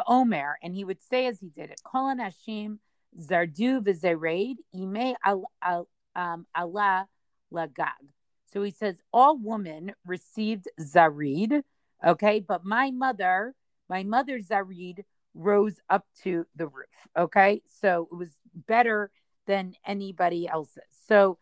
Omer, 0.07 0.57
and 0.63 0.75
he 0.75 0.85
would 0.85 1.03
say 1.03 1.27
as 1.27 1.39
he 1.41 1.49
did 1.49 1.71
it, 1.71 1.81
Kolan 1.85 2.19
Hashim 2.19 2.79
Zardu 3.21 3.81
v'zereid 3.81 4.57
ime 4.75 5.15
um, 6.17 6.47
Allah 6.55 7.09
lagag. 7.53 8.09
So 8.53 8.63
he 8.63 8.71
says, 8.71 9.03
all 9.13 9.37
women 9.37 9.93
received 10.07 10.69
zarid, 10.81 11.63
okay, 12.07 12.41
but 12.41 12.65
my 12.65 12.91
mother, 12.93 13.55
my 13.89 14.05
mother 14.05 14.39
zarid 14.39 15.05
rose 15.35 15.81
up 15.91 16.07
to 16.23 16.47
the 16.55 16.69
roof, 16.69 16.87
okay. 17.19 17.63
So 17.81 18.09
it 18.13 18.17
was 18.17 18.31
better 18.55 19.11
than 19.47 19.75
anybody 19.87 20.49
else's. 20.49 20.83
So, 21.07 21.39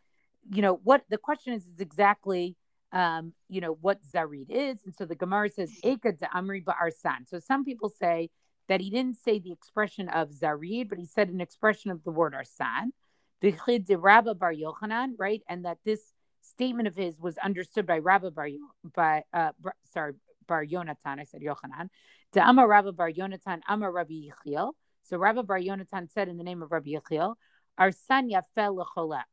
you 0.50 0.62
know, 0.62 0.80
what 0.82 1.04
the 1.08 1.18
question 1.18 1.52
is 1.54 1.66
is 1.66 1.80
exactly 1.80 2.56
um, 2.92 3.32
you 3.48 3.60
know, 3.60 3.78
what 3.80 4.00
Zarid 4.02 4.50
is. 4.50 4.80
And 4.84 4.94
so 4.94 5.06
the 5.06 5.14
Gemara 5.14 5.48
says, 5.48 5.70
Eka 5.82 6.18
Amri 6.34 6.62
Ba'arsan. 6.62 7.26
So 7.26 7.38
some 7.38 7.64
people 7.64 7.88
say 7.88 8.28
that 8.68 8.80
he 8.80 8.90
didn't 8.90 9.16
say 9.16 9.38
the 9.38 9.52
expression 9.52 10.08
of 10.08 10.30
Zarid, 10.30 10.88
but 10.88 10.98
he 10.98 11.06
said 11.06 11.28
an 11.28 11.40
expression 11.40 11.90
of 11.90 12.04
the 12.04 12.10
word 12.10 12.34
Arsan. 12.34 12.90
The 13.40 13.96
Rabba 13.96 14.34
Bar 14.34 14.52
Yochanan, 14.52 15.14
right? 15.18 15.42
And 15.48 15.64
that 15.64 15.78
this 15.84 16.00
statement 16.42 16.86
of 16.86 16.94
his 16.94 17.18
was 17.18 17.38
understood 17.38 17.86
by 17.86 17.98
Rabba 17.98 18.30
Bar, 18.30 18.48
by, 18.94 19.24
uh, 19.32 19.52
sorry, 19.92 20.12
Bar 20.46 20.64
Yonatan. 20.64 21.18
I 21.18 21.24
said 21.24 21.40
Yochanan. 21.40 21.88
De 22.32 22.46
Amar 22.46 22.68
Rabba 22.68 22.92
Bar 22.92 23.10
Yonatan, 23.10 23.60
Amar 23.68 23.90
Rabbi 23.90 24.28
Yechiel. 24.28 24.72
So 25.02 25.16
Rabba 25.16 25.42
Bar 25.42 25.58
Yonatan 25.58 26.10
said 26.12 26.28
in 26.28 26.36
the 26.36 26.44
name 26.44 26.62
of 26.62 26.70
Rabbi 26.70 26.90
Yechiel, 26.90 27.34
our 27.78 27.92
son 27.92 28.30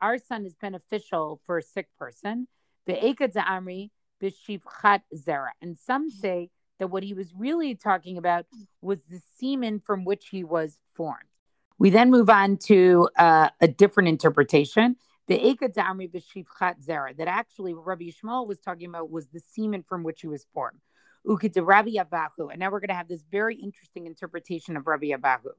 Our 0.02 0.18
son 0.18 0.46
is 0.46 0.56
beneficial 0.56 1.42
for 1.46 1.58
a 1.58 1.64
sick 1.64 1.88
person. 1.98 2.48
The 2.86 2.94
amri 2.94 3.90
zera. 4.24 5.50
And 5.62 5.78
some 5.78 6.10
say 6.10 6.50
that 6.80 6.88
what 6.88 7.04
he 7.04 7.14
was 7.14 7.34
really 7.36 7.76
talking 7.76 8.18
about 8.18 8.46
was 8.82 9.04
the 9.06 9.22
semen 9.38 9.80
from 9.80 10.06
which 10.06 10.30
he 10.30 10.44
was 10.44 10.78
formed. 10.96 11.30
We 11.78 11.90
then 11.90 12.10
move 12.10 12.30
on 12.30 12.58
to 12.66 13.10
uh, 13.18 13.50
a 13.62 13.68
different 13.68 14.10
interpretation. 14.10 14.96
The 15.28 15.36
amri 15.36 16.10
b'shivchat 16.10 16.86
zera. 16.86 17.16
That 17.16 17.28
actually 17.28 17.74
what 17.74 17.86
Rabbi 17.86 18.06
Yishmael 18.06 18.48
was 18.48 18.60
talking 18.60 18.90
about 18.90 19.12
was 19.12 19.28
the 19.28 19.40
semen 19.40 19.84
from 19.84 20.04
which 20.04 20.22
he 20.22 20.28
was 20.28 20.46
formed. 20.54 20.80
Ukita 21.28 21.66
Rabbi 21.66 21.92
Abahu. 21.92 22.50
And 22.50 22.60
now 22.60 22.72
we're 22.72 22.80
going 22.80 22.90
to 22.90 22.96
have 22.96 23.08
this 23.08 23.24
very 23.30 23.56
interesting 23.56 24.08
interpretation 24.08 24.76
of 24.78 24.88
Rabbi 24.88 25.08
Abahu. 25.08 25.52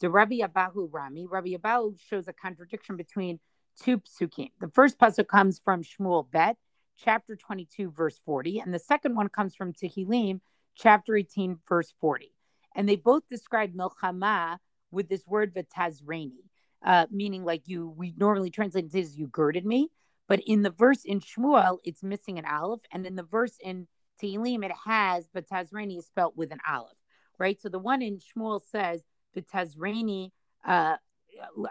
The 0.00 0.10
Rabbi 0.10 0.40
Abahu 0.40 0.88
Rami, 0.92 1.26
Rabbi 1.26 1.54
Abahu 1.54 1.98
shows 1.98 2.28
a 2.28 2.32
contradiction 2.32 2.96
between 2.96 3.40
two 3.82 3.98
psukim. 3.98 4.50
The 4.60 4.68
first 4.68 4.98
pasuk 4.98 5.26
comes 5.26 5.58
from 5.58 5.82
Shmuel 5.82 6.30
Bet, 6.30 6.56
chapter 6.98 7.34
22, 7.34 7.90
verse 7.90 8.18
40, 8.24 8.60
and 8.60 8.74
the 8.74 8.78
second 8.78 9.16
one 9.16 9.28
comes 9.28 9.54
from 9.54 9.72
Tehillim, 9.72 10.40
chapter 10.74 11.16
18, 11.16 11.58
verse 11.66 11.94
40. 11.98 12.32
And 12.74 12.86
they 12.86 12.96
both 12.96 13.22
describe 13.28 13.74
milchama 13.74 14.58
with 14.90 15.08
this 15.08 15.26
word 15.26 15.54
vitazreni, 15.54 16.44
uh, 16.84 17.06
meaning 17.10 17.44
like 17.44 17.62
you, 17.66 17.88
we 17.88 18.12
normally 18.18 18.50
translate 18.50 18.94
it 18.94 18.98
as 18.98 19.16
you 19.16 19.28
girded 19.28 19.64
me. 19.64 19.88
But 20.28 20.40
in 20.46 20.62
the 20.62 20.70
verse 20.70 21.04
in 21.04 21.20
Shmuel, 21.20 21.78
it's 21.84 22.02
missing 22.02 22.38
an 22.38 22.44
aleph. 22.44 22.82
And 22.92 23.06
in 23.06 23.16
the 23.16 23.22
verse 23.22 23.56
in 23.62 23.86
Tehillim, 24.22 24.64
it 24.64 24.72
has 24.84 25.26
vitazreni 25.34 25.98
is 25.98 26.06
spelled 26.06 26.34
with 26.36 26.52
an 26.52 26.58
aleph, 26.68 26.98
right? 27.38 27.58
So 27.60 27.70
the 27.70 27.78
one 27.78 28.02
in 28.02 28.18
Shmuel 28.18 28.60
says, 28.60 29.04
vitazreni 29.36 30.30
uh, 30.66 30.96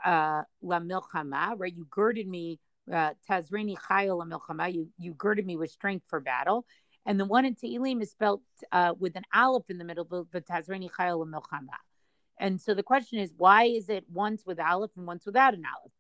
uh, 0.05 0.43
la 0.61 0.79
milchama, 0.79 1.55
right? 1.57 1.75
You 1.75 1.87
girded 1.89 2.27
me, 2.27 2.59
uh, 2.91 3.11
tazreni 3.29 3.75
chayil 3.77 4.17
la 4.17 4.25
milchama. 4.25 4.73
You 4.73 4.89
you 4.97 5.13
girded 5.13 5.45
me 5.45 5.57
with 5.57 5.71
strength 5.71 6.05
for 6.07 6.19
battle. 6.19 6.65
And 7.05 7.19
the 7.19 7.25
one 7.25 7.45
in 7.45 7.55
Tehillim 7.55 8.01
is 8.01 8.09
spelled 8.09 8.41
uh, 8.71 8.93
with 8.97 9.15
an 9.15 9.25
aleph 9.33 9.69
in 9.69 9.77
the 9.77 9.83
middle, 9.83 10.05
but 10.05 10.45
Tazreni 10.47 10.89
Chayil 10.89 11.23
Milchama. 11.29 11.77
And 12.39 12.59
so 12.59 12.73
the 12.73 12.83
question 12.83 13.19
is, 13.19 13.31
why 13.37 13.65
is 13.65 13.89
it 13.89 14.05
once 14.11 14.43
with 14.45 14.59
aleph 14.59 14.91
and 14.97 15.05
once 15.05 15.25
without 15.25 15.53
an 15.53 15.63
aleph? 15.65 15.91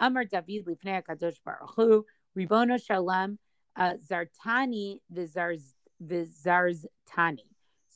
Amar 0.00 0.24
David 0.24 0.64
Lifnei 0.64 1.02
Kadosh 1.04 1.36
Baruch 1.44 1.74
Hu, 1.76 2.06
Ribono 2.36 2.82
Shalom, 2.82 3.38
Zartani, 3.78 5.00
uh, 5.12 5.14
Zartani 5.14 5.74
Vizarz 6.02 6.84
Tani. 7.06 7.46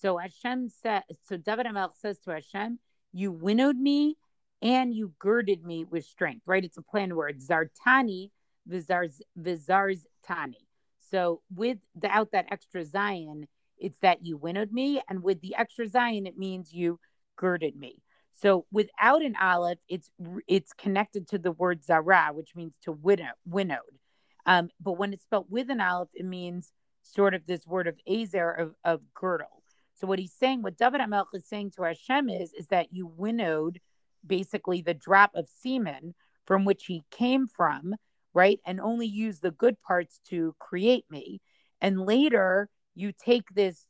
So 0.00 0.18
Hashem 0.18 0.68
said, 0.68 1.04
so 1.24 1.38
David 1.38 1.66
HaMelech 1.66 1.96
says 1.96 2.18
to 2.20 2.32
Hashem, 2.32 2.78
you 3.12 3.32
winnowed 3.32 3.76
me 3.76 4.16
and 4.60 4.94
you 4.94 5.12
girded 5.18 5.64
me 5.64 5.84
with 5.84 6.04
strength, 6.04 6.42
right? 6.46 6.64
It's 6.64 6.78
a 6.78 6.82
plan 6.82 7.14
word. 7.14 7.40
Zartani 7.40 8.30
Vizarz 8.68 10.04
Tani. 10.26 10.68
So 11.10 11.40
without 11.54 12.32
that 12.32 12.46
extra 12.50 12.84
zayin, 12.84 13.44
it's 13.78 13.98
that 14.00 14.26
you 14.26 14.36
winnowed 14.36 14.72
me, 14.72 15.00
and 15.08 15.22
with 15.22 15.40
the 15.40 15.54
extra 15.54 15.86
zayin, 15.86 16.26
it 16.26 16.36
means 16.36 16.72
you 16.72 16.98
girded 17.36 17.76
me. 17.76 18.02
So 18.32 18.66
without 18.70 19.22
an 19.22 19.34
aleph, 19.40 19.78
it's 19.88 20.10
it's 20.46 20.72
connected 20.72 21.28
to 21.28 21.38
the 21.38 21.52
word 21.52 21.84
zara, 21.84 22.30
which 22.32 22.54
means 22.54 22.76
to 22.82 22.92
winnow, 22.92 23.32
winnowed. 23.46 23.98
Um, 24.46 24.70
but 24.80 24.92
when 24.92 25.12
it's 25.12 25.22
spelled 25.22 25.46
with 25.48 25.70
an 25.70 25.80
aleph, 25.80 26.10
it 26.14 26.26
means 26.26 26.72
sort 27.02 27.34
of 27.34 27.46
this 27.46 27.66
word 27.66 27.86
of 27.86 27.96
azer 28.08 28.60
of, 28.60 28.74
of 28.84 29.02
girdle. 29.14 29.57
So 30.00 30.06
what 30.06 30.18
he's 30.18 30.32
saying, 30.32 30.62
what 30.62 30.78
David 30.78 31.00
HaMelech 31.00 31.26
is 31.34 31.46
saying 31.46 31.72
to 31.72 31.82
Hashem 31.82 32.28
is, 32.28 32.52
is 32.52 32.68
that 32.68 32.92
you 32.92 33.06
winnowed 33.06 33.80
basically 34.26 34.82
the 34.82 34.94
drop 34.94 35.32
of 35.34 35.48
semen 35.48 36.14
from 36.46 36.64
which 36.64 36.86
he 36.86 37.04
came 37.10 37.46
from 37.46 37.94
right? 38.34 38.60
And 38.64 38.80
only 38.80 39.06
use 39.06 39.40
the 39.40 39.50
good 39.50 39.80
parts 39.82 40.20
to 40.28 40.54
create 40.58 41.04
me. 41.10 41.40
And 41.80 42.00
later, 42.00 42.68
you 42.94 43.12
take 43.12 43.48
this 43.52 43.86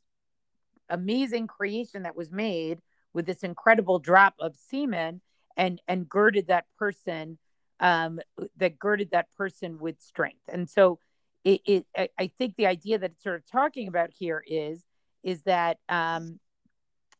amazing 0.89 1.45
creation 1.47 2.03
that 2.03 2.15
was 2.15 2.31
made 2.31 2.79
with 3.13 3.25
this 3.25 3.43
incredible 3.43 3.99
drop 3.99 4.33
of 4.39 4.55
semen 4.55 5.21
and 5.55 5.79
and 5.87 6.09
girded 6.09 6.47
that 6.47 6.65
person 6.79 7.37
um 7.79 8.19
that 8.57 8.79
girded 8.79 9.11
that 9.11 9.27
person 9.37 9.77
with 9.77 10.01
strength 10.01 10.41
and 10.47 10.67
so 10.67 10.97
it, 11.43 11.61
it 11.65 11.85
i 12.17 12.31
think 12.39 12.55
the 12.55 12.65
idea 12.65 12.97
that 12.97 13.11
it's 13.11 13.23
sort 13.23 13.35
of 13.35 13.45
talking 13.45 13.87
about 13.87 14.09
here 14.17 14.43
is 14.47 14.83
is 15.23 15.43
that 15.43 15.77
um 15.89 16.39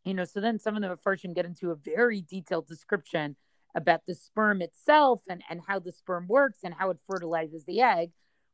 you 0.03 0.13
know 0.13 0.25
so 0.25 0.39
then 0.39 0.59
some 0.59 0.75
of 0.75 0.81
them 0.81 0.95
first 1.03 1.25
get 1.33 1.45
into 1.45 1.71
a 1.71 1.75
very 1.75 2.21
detailed 2.21 2.67
description 2.67 3.35
about 3.75 4.01
the 4.07 4.15
sperm 4.15 4.61
itself 4.61 5.21
and, 5.29 5.43
and 5.49 5.61
how 5.67 5.79
the 5.79 5.91
sperm 5.91 6.27
works 6.27 6.59
and 6.63 6.73
how 6.73 6.89
it 6.89 6.99
fertilizes 7.07 7.65
the 7.65 7.81
egg. 7.81 8.11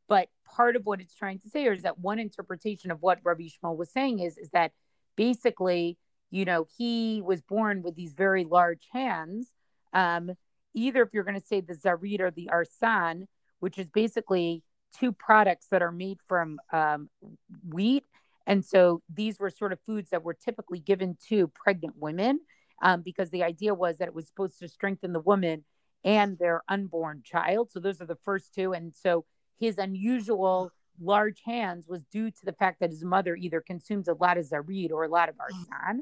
But 0.07 0.29
part 0.45 0.75
of 0.75 0.85
what 0.85 1.01
it's 1.01 1.15
trying 1.15 1.39
to 1.39 1.49
say 1.49 1.65
is 1.65 1.83
that 1.83 1.99
one 1.99 2.19
interpretation 2.19 2.91
of 2.91 3.01
what 3.01 3.19
Rabbi 3.23 3.43
Shmuel 3.43 3.77
was 3.77 3.91
saying 3.91 4.19
is, 4.19 4.37
is 4.37 4.51
that 4.51 4.71
basically, 5.15 5.97
you 6.29 6.45
know, 6.45 6.67
he 6.77 7.21
was 7.25 7.41
born 7.41 7.81
with 7.81 7.95
these 7.95 8.13
very 8.13 8.43
large 8.43 8.87
hands. 8.91 9.51
Um, 9.93 10.31
either 10.73 11.01
if 11.01 11.13
you're 11.13 11.23
going 11.23 11.39
to 11.39 11.45
say 11.45 11.61
the 11.61 11.73
zarit 11.73 12.19
or 12.19 12.29
the 12.29 12.49
arsan, 12.51 13.25
which 13.59 13.79
is 13.79 13.89
basically 13.89 14.61
two 14.99 15.11
products 15.11 15.67
that 15.71 15.81
are 15.81 15.91
made 15.91 16.19
from 16.27 16.59
um, 16.71 17.09
wheat. 17.67 18.03
And 18.47 18.63
so 18.63 19.01
these 19.13 19.39
were 19.39 19.49
sort 19.49 19.73
of 19.73 19.79
foods 19.85 20.09
that 20.11 20.23
were 20.23 20.33
typically 20.33 20.79
given 20.79 21.17
to 21.29 21.47
pregnant 21.47 21.95
women 21.97 22.39
um, 22.81 23.01
because 23.01 23.29
the 23.29 23.43
idea 23.43 23.73
was 23.73 23.97
that 23.97 24.07
it 24.07 24.13
was 24.13 24.27
supposed 24.27 24.59
to 24.59 24.67
strengthen 24.67 25.13
the 25.13 25.19
woman 25.19 25.63
and 26.03 26.37
their 26.37 26.61
unborn 26.67 27.23
child. 27.23 27.71
So 27.71 27.79
those 27.79 28.01
are 28.01 28.05
the 28.05 28.17
first 28.23 28.53
two. 28.53 28.73
And 28.73 28.93
so 28.95 29.25
his 29.59 29.77
unusual 29.77 30.71
large 31.01 31.41
hands 31.43 31.87
was 31.87 32.03
due 32.11 32.29
to 32.31 32.45
the 32.45 32.53
fact 32.53 32.79
that 32.79 32.91
his 32.91 33.03
mother 33.03 33.35
either 33.35 33.61
consumes 33.61 34.07
a 34.07 34.13
lot 34.13 34.37
of 34.37 34.45
zarid 34.45 34.91
or 34.91 35.03
a 35.03 35.09
lot 35.09 35.29
of 35.29 35.35
arsan. 35.35 35.99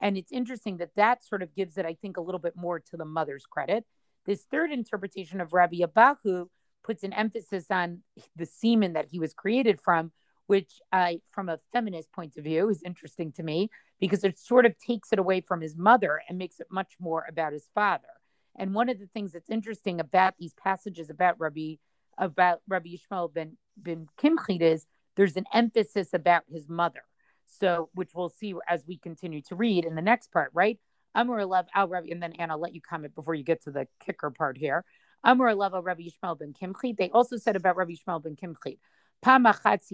And 0.00 0.16
it's 0.16 0.32
interesting 0.32 0.78
that 0.78 0.96
that 0.96 1.22
sort 1.22 1.42
of 1.42 1.54
gives 1.54 1.76
it, 1.76 1.86
I 1.86 1.94
think, 1.94 2.16
a 2.16 2.20
little 2.20 2.40
bit 2.40 2.56
more 2.56 2.80
to 2.80 2.96
the 2.96 3.04
mother's 3.04 3.46
credit. 3.46 3.84
This 4.26 4.44
third 4.50 4.72
interpretation 4.72 5.40
of 5.40 5.52
Rabbi 5.52 5.78
Abahu 5.78 6.46
puts 6.82 7.04
an 7.04 7.12
emphasis 7.12 7.66
on 7.70 8.02
the 8.34 8.46
semen 8.46 8.94
that 8.94 9.06
he 9.10 9.20
was 9.20 9.32
created 9.32 9.80
from, 9.80 10.10
which 10.52 10.82
I, 10.92 11.20
from 11.30 11.48
a 11.48 11.58
feminist 11.72 12.12
point 12.12 12.36
of 12.36 12.44
view, 12.44 12.68
is 12.68 12.82
interesting 12.82 13.32
to 13.32 13.42
me 13.42 13.70
because 14.00 14.22
it 14.22 14.38
sort 14.38 14.66
of 14.66 14.76
takes 14.76 15.10
it 15.10 15.18
away 15.18 15.40
from 15.40 15.62
his 15.62 15.78
mother 15.78 16.20
and 16.28 16.36
makes 16.36 16.60
it 16.60 16.66
much 16.70 16.92
more 17.00 17.24
about 17.26 17.54
his 17.54 17.70
father. 17.74 18.12
And 18.54 18.74
one 18.74 18.90
of 18.90 18.98
the 18.98 19.06
things 19.06 19.32
that's 19.32 19.48
interesting 19.48 19.98
about 19.98 20.34
these 20.38 20.52
passages 20.52 21.08
about 21.08 21.40
Rabbi 21.40 21.76
about 22.18 22.60
Rabbi 22.68 22.90
Yishmael 22.90 23.32
ben 23.32 23.56
ben 23.78 24.08
Kimchit 24.18 24.60
is 24.60 24.84
there's 25.16 25.38
an 25.38 25.46
emphasis 25.54 26.12
about 26.12 26.42
his 26.52 26.68
mother. 26.68 27.04
So, 27.46 27.88
which 27.94 28.10
we'll 28.14 28.28
see 28.28 28.52
as 28.68 28.84
we 28.86 28.98
continue 28.98 29.40
to 29.48 29.54
read 29.54 29.86
in 29.86 29.94
the 29.94 30.02
next 30.02 30.32
part, 30.32 30.50
right? 30.52 30.78
Amor 31.14 31.46
love 31.46 31.64
al 31.74 31.88
Rabbi, 31.88 32.08
and 32.10 32.22
then 32.22 32.34
Anna, 32.34 32.52
I'll 32.52 32.60
let 32.60 32.74
you 32.74 32.82
comment 32.82 33.14
before 33.14 33.34
you 33.34 33.42
get 33.42 33.62
to 33.62 33.70
the 33.70 33.88
kicker 34.04 34.30
part 34.30 34.58
here. 34.58 34.84
Amor 35.24 35.54
love 35.54 35.72
al 35.72 35.82
Rabbi 35.82 36.02
Yishmael 36.02 36.38
ben 36.38 36.52
Kimchit. 36.52 36.98
They 36.98 37.08
also 37.08 37.38
said 37.38 37.56
about 37.56 37.78
Rabbi 37.78 37.92
Yishmael 37.92 38.22
ben 38.22 38.36
Kimchit. 38.36 38.76
One 39.24 39.52
time 39.52 39.84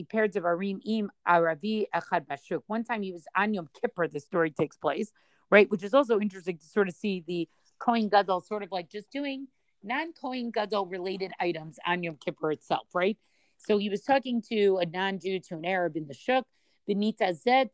he 3.03 3.13
was 3.13 3.25
on 3.37 3.53
Yom 3.55 3.69
Kippur, 3.79 4.09
the 4.09 4.21
story 4.21 4.51
takes 4.51 4.79
place, 4.79 5.13
right? 5.51 5.71
Which 5.71 5.83
is 5.83 5.93
also 5.93 6.19
interesting 6.19 6.57
to 6.57 6.65
sort 6.65 6.89
of 6.89 6.95
see 6.95 7.23
the 7.27 7.47
Kohen 7.79 8.09
Gadol 8.09 8.41
sort 8.41 8.63
of 8.63 8.73
like 8.73 8.89
just 8.89 9.11
doing 9.11 9.49
non 9.83 10.15
Kohen 10.15 10.51
Gadol 10.51 10.87
related 10.87 11.33
items 11.41 11.79
on 11.87 12.03
Yom 12.03 12.17
Kippur 12.17 12.53
itself, 12.53 12.87
right? 12.95 13.19
So 13.59 13.77
he 13.77 13.91
was 13.91 14.01
talking 14.01 14.41
to 14.49 14.79
a 14.79 14.87
non 14.87 15.19
Jew, 15.19 15.41
to 15.41 15.57
an 15.57 15.67
Arab 15.67 15.99
in 15.99 16.07
the 16.07 16.15
Shuk, 16.15 16.47
Benita 16.87 17.35
Zet, 17.35 17.69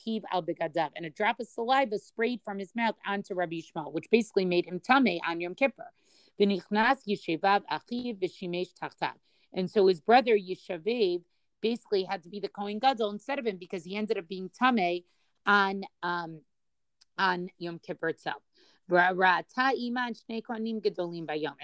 Piv 0.00 0.22
al 0.32 0.42
Begadav, 0.42 0.88
and 0.96 1.04
a 1.04 1.10
drop 1.10 1.38
of 1.38 1.48
saliva 1.48 1.98
sprayed 1.98 2.40
from 2.42 2.58
his 2.58 2.74
mouth 2.74 2.94
onto 3.06 3.34
Rabbi 3.34 3.56
Yishmael, 3.56 3.92
which 3.92 4.06
basically 4.10 4.46
made 4.46 4.64
him 4.64 4.80
tame 4.80 5.20
on 5.28 5.38
Yom 5.38 5.54
Kippur. 5.54 5.90
V'nichnas 6.40 7.00
yeshevav 7.06 7.60
achiv 7.70 8.18
v'shimesh 8.22 8.70
tachtav. 8.82 9.16
And 9.56 9.70
so 9.70 9.86
his 9.86 10.00
brother 10.00 10.36
Yishavev 10.36 11.22
basically 11.62 12.04
had 12.04 12.22
to 12.22 12.28
be 12.28 12.38
the 12.38 12.48
Kohen 12.48 12.78
Gadol 12.78 13.10
instead 13.10 13.38
of 13.38 13.46
him 13.46 13.56
because 13.56 13.84
he 13.84 13.96
ended 13.96 14.18
up 14.18 14.28
being 14.28 14.50
Tame 14.50 15.02
on 15.46 15.84
um, 16.02 16.42
on 17.18 17.48
Yom 17.58 17.78
Kippur 17.78 18.10
itself. 18.10 18.42
And 18.88 19.44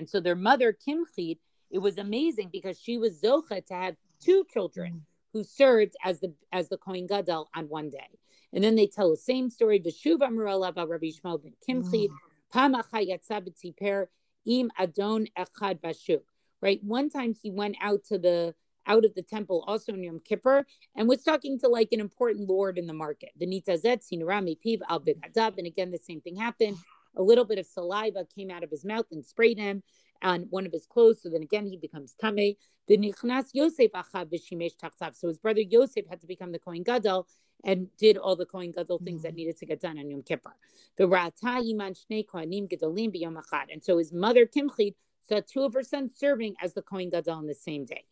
so 0.09 0.21
their 0.21 0.35
mother 0.35 0.73
Kimchit, 0.73 1.39
it 1.71 1.79
was 1.79 1.99
amazing 1.99 2.49
because 2.51 2.81
she 2.81 2.99
was 2.99 3.21
Zocha 3.21 3.65
to 3.67 3.75
have 3.75 3.95
two 4.21 4.45
children 4.53 5.05
who 5.33 5.45
served 5.45 5.95
as 6.03 6.19
the 6.21 6.33
as 6.51 6.69
the 6.69 6.79
Kohen 6.79 7.07
Gadol 7.07 7.49
on 7.55 7.69
one 7.69 7.91
day. 7.91 8.19
And 8.55 8.65
then 8.65 8.75
they 8.75 8.87
tell 8.87 9.11
the 9.11 9.17
same 9.17 9.51
story. 9.51 9.79
Veshuv 9.79 10.19
Amrullah 10.19 10.75
Rabbi 10.75 11.11
Shmuel 11.11 11.43
ben 11.43 11.53
Kimchit, 11.67 12.09
Pamacha 12.53 13.09
Yatza 13.09 14.07
Im 14.45 14.71
Adon 14.79 15.27
Echad 15.39 15.81
Bashuk 15.81 16.23
right? 16.63 16.81
One 16.83 17.11
time 17.11 17.35
he 17.43 17.51
went 17.51 17.77
out 17.83 18.05
to 18.05 18.19
the 18.19 18.55
out 18.87 19.05
of 19.05 19.15
the 19.15 19.23
temple 19.23 19.65
also 19.67 19.93
in 19.93 20.03
Yom 20.03 20.21
Kippur 20.25 20.67
and 20.97 21.09
was 21.09 21.23
talking 21.23 21.59
to 21.61 21.69
like 21.69 21.89
an 21.93 22.01
important 22.01 22.49
lord 22.49 22.79
in 22.79 22.87
the 22.87 22.93
market. 22.93 23.31
Venitazet 23.41 24.03
sinurami 24.03 24.57
piv 24.65 24.81
al 24.89 25.01
bigadav. 25.01 25.59
And 25.59 25.67
again, 25.67 25.91
the 25.91 25.99
same 25.99 26.21
thing 26.21 26.37
happened. 26.37 26.77
A 27.17 27.23
little 27.23 27.45
bit 27.45 27.59
of 27.59 27.67
saliva 27.67 28.27
came 28.35 28.51
out 28.51 28.65
of 28.65 28.71
his 28.71 28.85
mouth 28.85 29.07
and 29.13 29.25
sprayed 29.25 29.59
him 29.59 29.83
on 30.23 30.47
one 30.51 30.67
of 30.67 30.73
his 30.73 30.87
clothes. 30.87 31.23
So 31.23 31.29
then 31.29 31.43
again, 31.43 31.67
he 31.67 31.77
becomes 31.77 32.15
tame. 32.21 32.55
The 32.89 32.99
nichnas 32.99 33.51
Yosef 33.53 33.93
achav 33.93 34.33
v'shimesh 34.33 34.73
tachtav. 34.83 35.15
So 35.15 35.29
his 35.29 35.39
brother 35.39 35.61
Yosef 35.61 36.07
had 36.09 36.21
to 36.21 36.27
become 36.27 36.53
the 36.53 36.59
Kohen 36.59 36.83
Gadol 36.83 37.27
and 37.65 37.89
did 37.97 38.17
all 38.17 38.35
the 38.35 38.47
Kohen 38.47 38.73
Gadol 38.73 38.99
things 38.99 39.19
mm-hmm. 39.19 39.23
that 39.23 39.35
needed 39.35 39.57
to 39.59 39.67
get 39.67 39.81
done 39.81 39.99
on 39.99 40.11
Yom 40.11 40.23
Kippur. 40.23 40.55
The 40.97 41.05
Ra'ata 41.05 41.71
Iman 41.71 41.95
Shnei 41.95 42.27
Kohanim 42.27 42.69
Gedolim 42.69 43.15
b'Yom 43.15 43.41
And 43.71 43.85
so 43.85 43.99
his 43.99 44.13
mother 44.13 44.47
Kimchit 44.47 44.95
saw 45.29 45.41
two 45.41 45.63
of 45.63 45.75
her 45.75 45.83
sons 45.83 46.15
serving 46.17 46.55
as 46.63 46.75
the 46.75 46.83
Kohen 46.83 47.11
Gadol 47.11 47.35
on 47.35 47.47
the 47.47 47.55
same 47.55 47.85
day. 47.85 48.05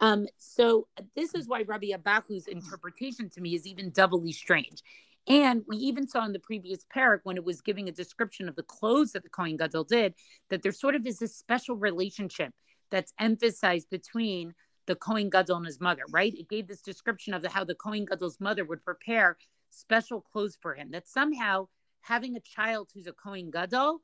Um, 0.00 0.26
so 0.36 0.88
this 1.14 1.34
is 1.34 1.48
why 1.48 1.62
Rabbi 1.62 1.88
Abahu's 1.88 2.48
interpretation 2.48 3.30
to 3.30 3.40
me 3.40 3.54
is 3.54 3.66
even 3.66 3.90
doubly 3.90 4.32
strange. 4.32 4.82
And 5.28 5.64
we 5.66 5.76
even 5.78 6.06
saw 6.06 6.24
in 6.24 6.32
the 6.32 6.38
previous 6.38 6.84
parak 6.94 7.20
when 7.24 7.36
it 7.36 7.44
was 7.44 7.60
giving 7.60 7.88
a 7.88 7.92
description 7.92 8.48
of 8.48 8.54
the 8.54 8.62
clothes 8.62 9.12
that 9.12 9.24
the 9.24 9.28
Kohen 9.28 9.56
Gadol 9.56 9.84
did, 9.84 10.14
that 10.50 10.62
there 10.62 10.72
sort 10.72 10.94
of 10.94 11.06
is 11.06 11.18
this 11.18 11.34
special 11.34 11.76
relationship 11.76 12.52
that's 12.90 13.12
emphasized 13.18 13.90
between 13.90 14.54
the 14.86 14.94
Kohen 14.94 15.30
Gadol 15.30 15.56
and 15.56 15.66
his 15.66 15.80
mother, 15.80 16.02
right? 16.10 16.32
It 16.32 16.48
gave 16.48 16.68
this 16.68 16.80
description 16.80 17.34
of 17.34 17.42
the, 17.42 17.48
how 17.48 17.64
the 17.64 17.74
Kohen 17.74 18.04
Gadol's 18.04 18.38
mother 18.38 18.64
would 18.64 18.84
prepare 18.84 19.36
special 19.70 20.20
clothes 20.20 20.56
for 20.60 20.74
him. 20.74 20.92
That 20.92 21.08
somehow 21.08 21.66
having 22.02 22.36
a 22.36 22.40
child 22.40 22.90
who's 22.94 23.08
a 23.08 23.12
Kohen 23.12 23.50
Gadol 23.50 24.00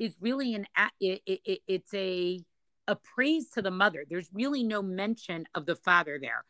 is 0.00 0.16
really 0.20 0.54
an 0.54 0.66
it, 0.98 1.22
it, 1.26 1.60
it's 1.68 1.94
a 1.94 2.40
a 2.88 2.96
praise 2.96 3.50
to 3.50 3.62
the 3.62 3.70
mother. 3.70 4.04
There's 4.08 4.28
really 4.32 4.64
no 4.64 4.82
mention 4.82 5.46
of 5.54 5.66
the 5.66 5.76
father 5.76 6.18
there. 6.20 6.44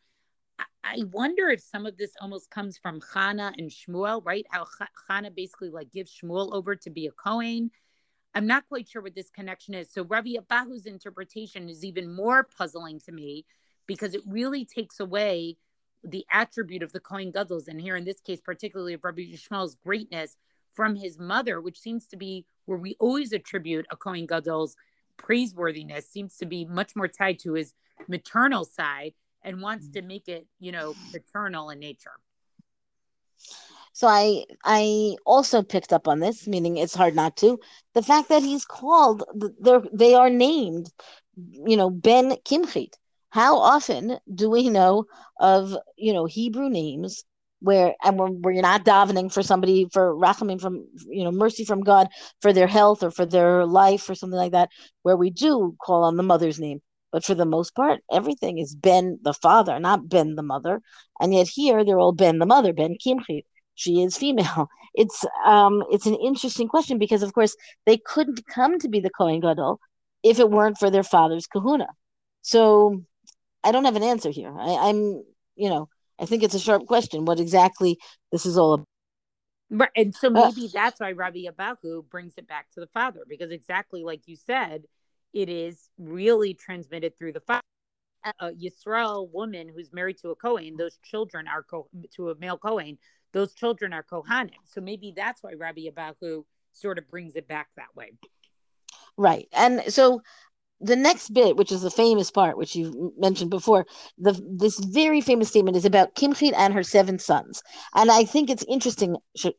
I 0.83 1.03
wonder 1.11 1.49
if 1.49 1.61
some 1.61 1.85
of 1.85 1.97
this 1.97 2.13
almost 2.19 2.49
comes 2.49 2.77
from 2.77 2.99
Chana 2.99 3.53
and 3.57 3.69
Shmuel, 3.69 4.25
right? 4.25 4.45
How 4.49 4.65
Chana 5.07 5.35
basically 5.35 5.69
like 5.69 5.91
gives 5.91 6.11
Shmuel 6.11 6.53
over 6.53 6.75
to 6.77 6.89
be 6.89 7.05
a 7.05 7.11
Kohen. 7.11 7.69
I'm 8.33 8.47
not 8.47 8.67
quite 8.67 8.87
sure 8.87 9.01
what 9.01 9.13
this 9.13 9.29
connection 9.29 9.73
is. 9.75 9.91
So 9.91 10.03
Rabbi 10.03 10.35
Abahu's 10.39 10.85
interpretation 10.85 11.69
is 11.69 11.83
even 11.83 12.15
more 12.15 12.47
puzzling 12.57 12.99
to 13.01 13.11
me 13.11 13.45
because 13.85 14.15
it 14.15 14.21
really 14.25 14.65
takes 14.65 14.99
away 14.99 15.57
the 16.03 16.25
attribute 16.31 16.81
of 16.81 16.93
the 16.93 16.99
Kohen 16.99 17.31
Gadol's, 17.31 17.67
and 17.67 17.79
here 17.79 17.95
in 17.95 18.05
this 18.05 18.21
case, 18.21 18.39
particularly 18.41 18.93
of 18.93 19.03
Rabbi 19.03 19.33
Shmuel's 19.33 19.75
greatness 19.75 20.37
from 20.73 20.95
his 20.95 21.19
mother, 21.19 21.61
which 21.61 21.79
seems 21.79 22.07
to 22.07 22.17
be 22.17 22.45
where 22.65 22.77
we 22.77 22.95
always 22.99 23.33
attribute 23.33 23.85
a 23.91 23.97
Kohen 23.97 24.27
Gadol's 24.27 24.75
praiseworthiness, 25.17 26.09
seems 26.09 26.37
to 26.37 26.45
be 26.45 26.65
much 26.65 26.95
more 26.95 27.07
tied 27.07 27.39
to 27.39 27.53
his 27.53 27.73
maternal 28.07 28.65
side 28.65 29.13
and 29.43 29.61
wants 29.61 29.87
to 29.89 29.99
mm-hmm. 29.99 30.07
make 30.07 30.27
it, 30.27 30.47
you 30.59 30.71
know, 30.71 30.95
paternal 31.11 31.69
in 31.69 31.79
nature. 31.79 32.11
So 33.93 34.07
I 34.07 34.45
I 34.63 35.15
also 35.25 35.63
picked 35.63 35.91
up 35.91 36.07
on 36.07 36.19
this, 36.19 36.47
meaning 36.47 36.77
it's 36.77 36.95
hard 36.95 37.15
not 37.15 37.35
to. 37.37 37.59
The 37.93 38.01
fact 38.01 38.29
that 38.29 38.41
he's 38.41 38.65
called, 38.65 39.23
they're 39.59 39.83
they 39.91 40.13
are 40.13 40.29
named, 40.29 40.91
you 41.35 41.75
know, 41.75 41.89
Ben 41.89 42.31
Kimchit. 42.45 42.93
How 43.29 43.57
often 43.57 44.17
do 44.33 44.49
we 44.49 44.69
know 44.69 45.05
of 45.39 45.75
you 45.97 46.13
know 46.13 46.25
Hebrew 46.25 46.69
names 46.69 47.23
where 47.61 47.95
and 48.03 48.43
where 48.43 48.53
you're 48.53 48.63
not 48.63 48.83
davening 48.83 49.31
for 49.31 49.43
somebody 49.43 49.87
for 49.93 50.15
rachamim 50.15 50.59
from 50.59 50.85
you 51.07 51.23
know 51.23 51.31
mercy 51.31 51.63
from 51.63 51.81
God 51.81 52.07
for 52.41 52.51
their 52.53 52.67
health 52.67 53.03
or 53.03 53.11
for 53.11 53.25
their 53.25 53.65
life 53.65 54.09
or 54.09 54.15
something 54.15 54.37
like 54.37 54.51
that, 54.53 54.69
where 55.03 55.15
we 55.17 55.29
do 55.29 55.75
call 55.83 56.03
on 56.03 56.17
the 56.17 56.23
mother's 56.23 56.59
name. 56.59 56.81
But 57.11 57.25
for 57.25 57.35
the 57.35 57.45
most 57.45 57.75
part, 57.75 58.01
everything 58.11 58.57
is 58.57 58.75
Ben 58.75 59.19
the 59.21 59.33
father, 59.33 59.79
not 59.79 60.09
Ben 60.09 60.35
the 60.35 60.43
mother. 60.43 60.81
And 61.19 61.33
yet 61.33 61.47
here 61.47 61.85
they're 61.85 61.99
all 61.99 62.13
Ben 62.13 62.39
the 62.39 62.45
mother, 62.45 62.73
Ben 62.73 62.95
Kimchit. 63.05 63.43
She 63.75 64.01
is 64.01 64.17
female. 64.17 64.67
It's 64.93 65.23
um 65.45 65.83
it's 65.89 66.05
an 66.05 66.15
interesting 66.15 66.67
question 66.67 66.97
because 66.97 67.23
of 67.23 67.33
course 67.33 67.55
they 67.85 67.97
couldn't 67.97 68.45
come 68.47 68.77
to 68.79 68.89
be 68.89 68.99
the 68.99 69.09
Kohen 69.09 69.39
Gadol 69.39 69.79
if 70.21 70.37
it 70.37 70.49
weren't 70.51 70.77
for 70.77 70.89
their 70.89 71.03
father's 71.03 71.47
kahuna. 71.47 71.87
So 72.41 73.01
I 73.63 73.71
don't 73.71 73.85
have 73.85 73.95
an 73.95 74.03
answer 74.03 74.31
here. 74.31 74.53
I, 74.57 74.89
I'm 74.89 75.23
you 75.55 75.69
know, 75.69 75.87
I 76.21 76.25
think 76.25 76.43
it's 76.43 76.53
a 76.53 76.59
sharp 76.59 76.85
question 76.85 77.25
what 77.25 77.39
exactly 77.39 77.97
this 78.31 78.45
is 78.45 78.57
all 78.57 78.73
about. 78.73 78.85
Right. 79.71 79.89
And 79.95 80.13
so 80.13 80.29
maybe 80.29 80.65
uh, 80.65 80.69
that's 80.73 80.99
why 80.99 81.13
Rabbi 81.13 81.45
Abahu 81.47 82.07
brings 82.09 82.33
it 82.37 82.47
back 82.47 82.69
to 82.73 82.79
the 82.79 82.87
father, 82.87 83.21
because 83.27 83.51
exactly 83.51 84.03
like 84.03 84.27
you 84.27 84.35
said, 84.35 84.83
it 85.33 85.49
is 85.49 85.89
really 85.97 86.53
transmitted 86.53 87.17
through 87.17 87.33
the 87.33 87.39
father. 87.39 87.61
A 88.39 88.51
Yisrael 88.51 89.31
woman 89.31 89.67
who's 89.73 89.91
married 89.91 90.17
to 90.19 90.29
a 90.29 90.35
Kohen, 90.35 90.75
those 90.77 90.99
children 91.03 91.47
are 91.47 91.63
co- 91.63 91.89
to 92.15 92.29
a 92.29 92.35
male 92.35 92.57
Kohen, 92.57 92.99
those 93.31 93.53
children 93.53 93.93
are 93.93 94.03
Kohanim. 94.03 94.51
So 94.63 94.79
maybe 94.79 95.13
that's 95.15 95.41
why 95.41 95.53
Rabbi 95.53 95.87
Abahu 95.89 96.43
sort 96.71 96.99
of 96.99 97.09
brings 97.09 97.35
it 97.35 97.47
back 97.47 97.69
that 97.77 97.95
way. 97.95 98.11
Right. 99.17 99.47
And 99.53 99.81
so 99.87 100.21
the 100.81 100.95
next 100.95 101.33
bit, 101.33 101.55
which 101.57 101.71
is 101.71 101.81
the 101.81 101.91
famous 101.91 102.31
part, 102.31 102.57
which 102.57 102.75
you 102.75 103.13
mentioned 103.17 103.51
before, 103.51 103.85
the 104.17 104.33
this 104.57 104.79
very 104.79 105.21
famous 105.21 105.49
statement 105.49 105.77
is 105.77 105.85
about 105.85 106.15
Kimchit 106.15 106.53
and 106.55 106.73
her 106.73 106.83
seven 106.83 107.19
sons, 107.19 107.61
and 107.95 108.11
I 108.11 108.23
think 108.25 108.49
it's 108.49 108.65
interesting, 108.67 109.15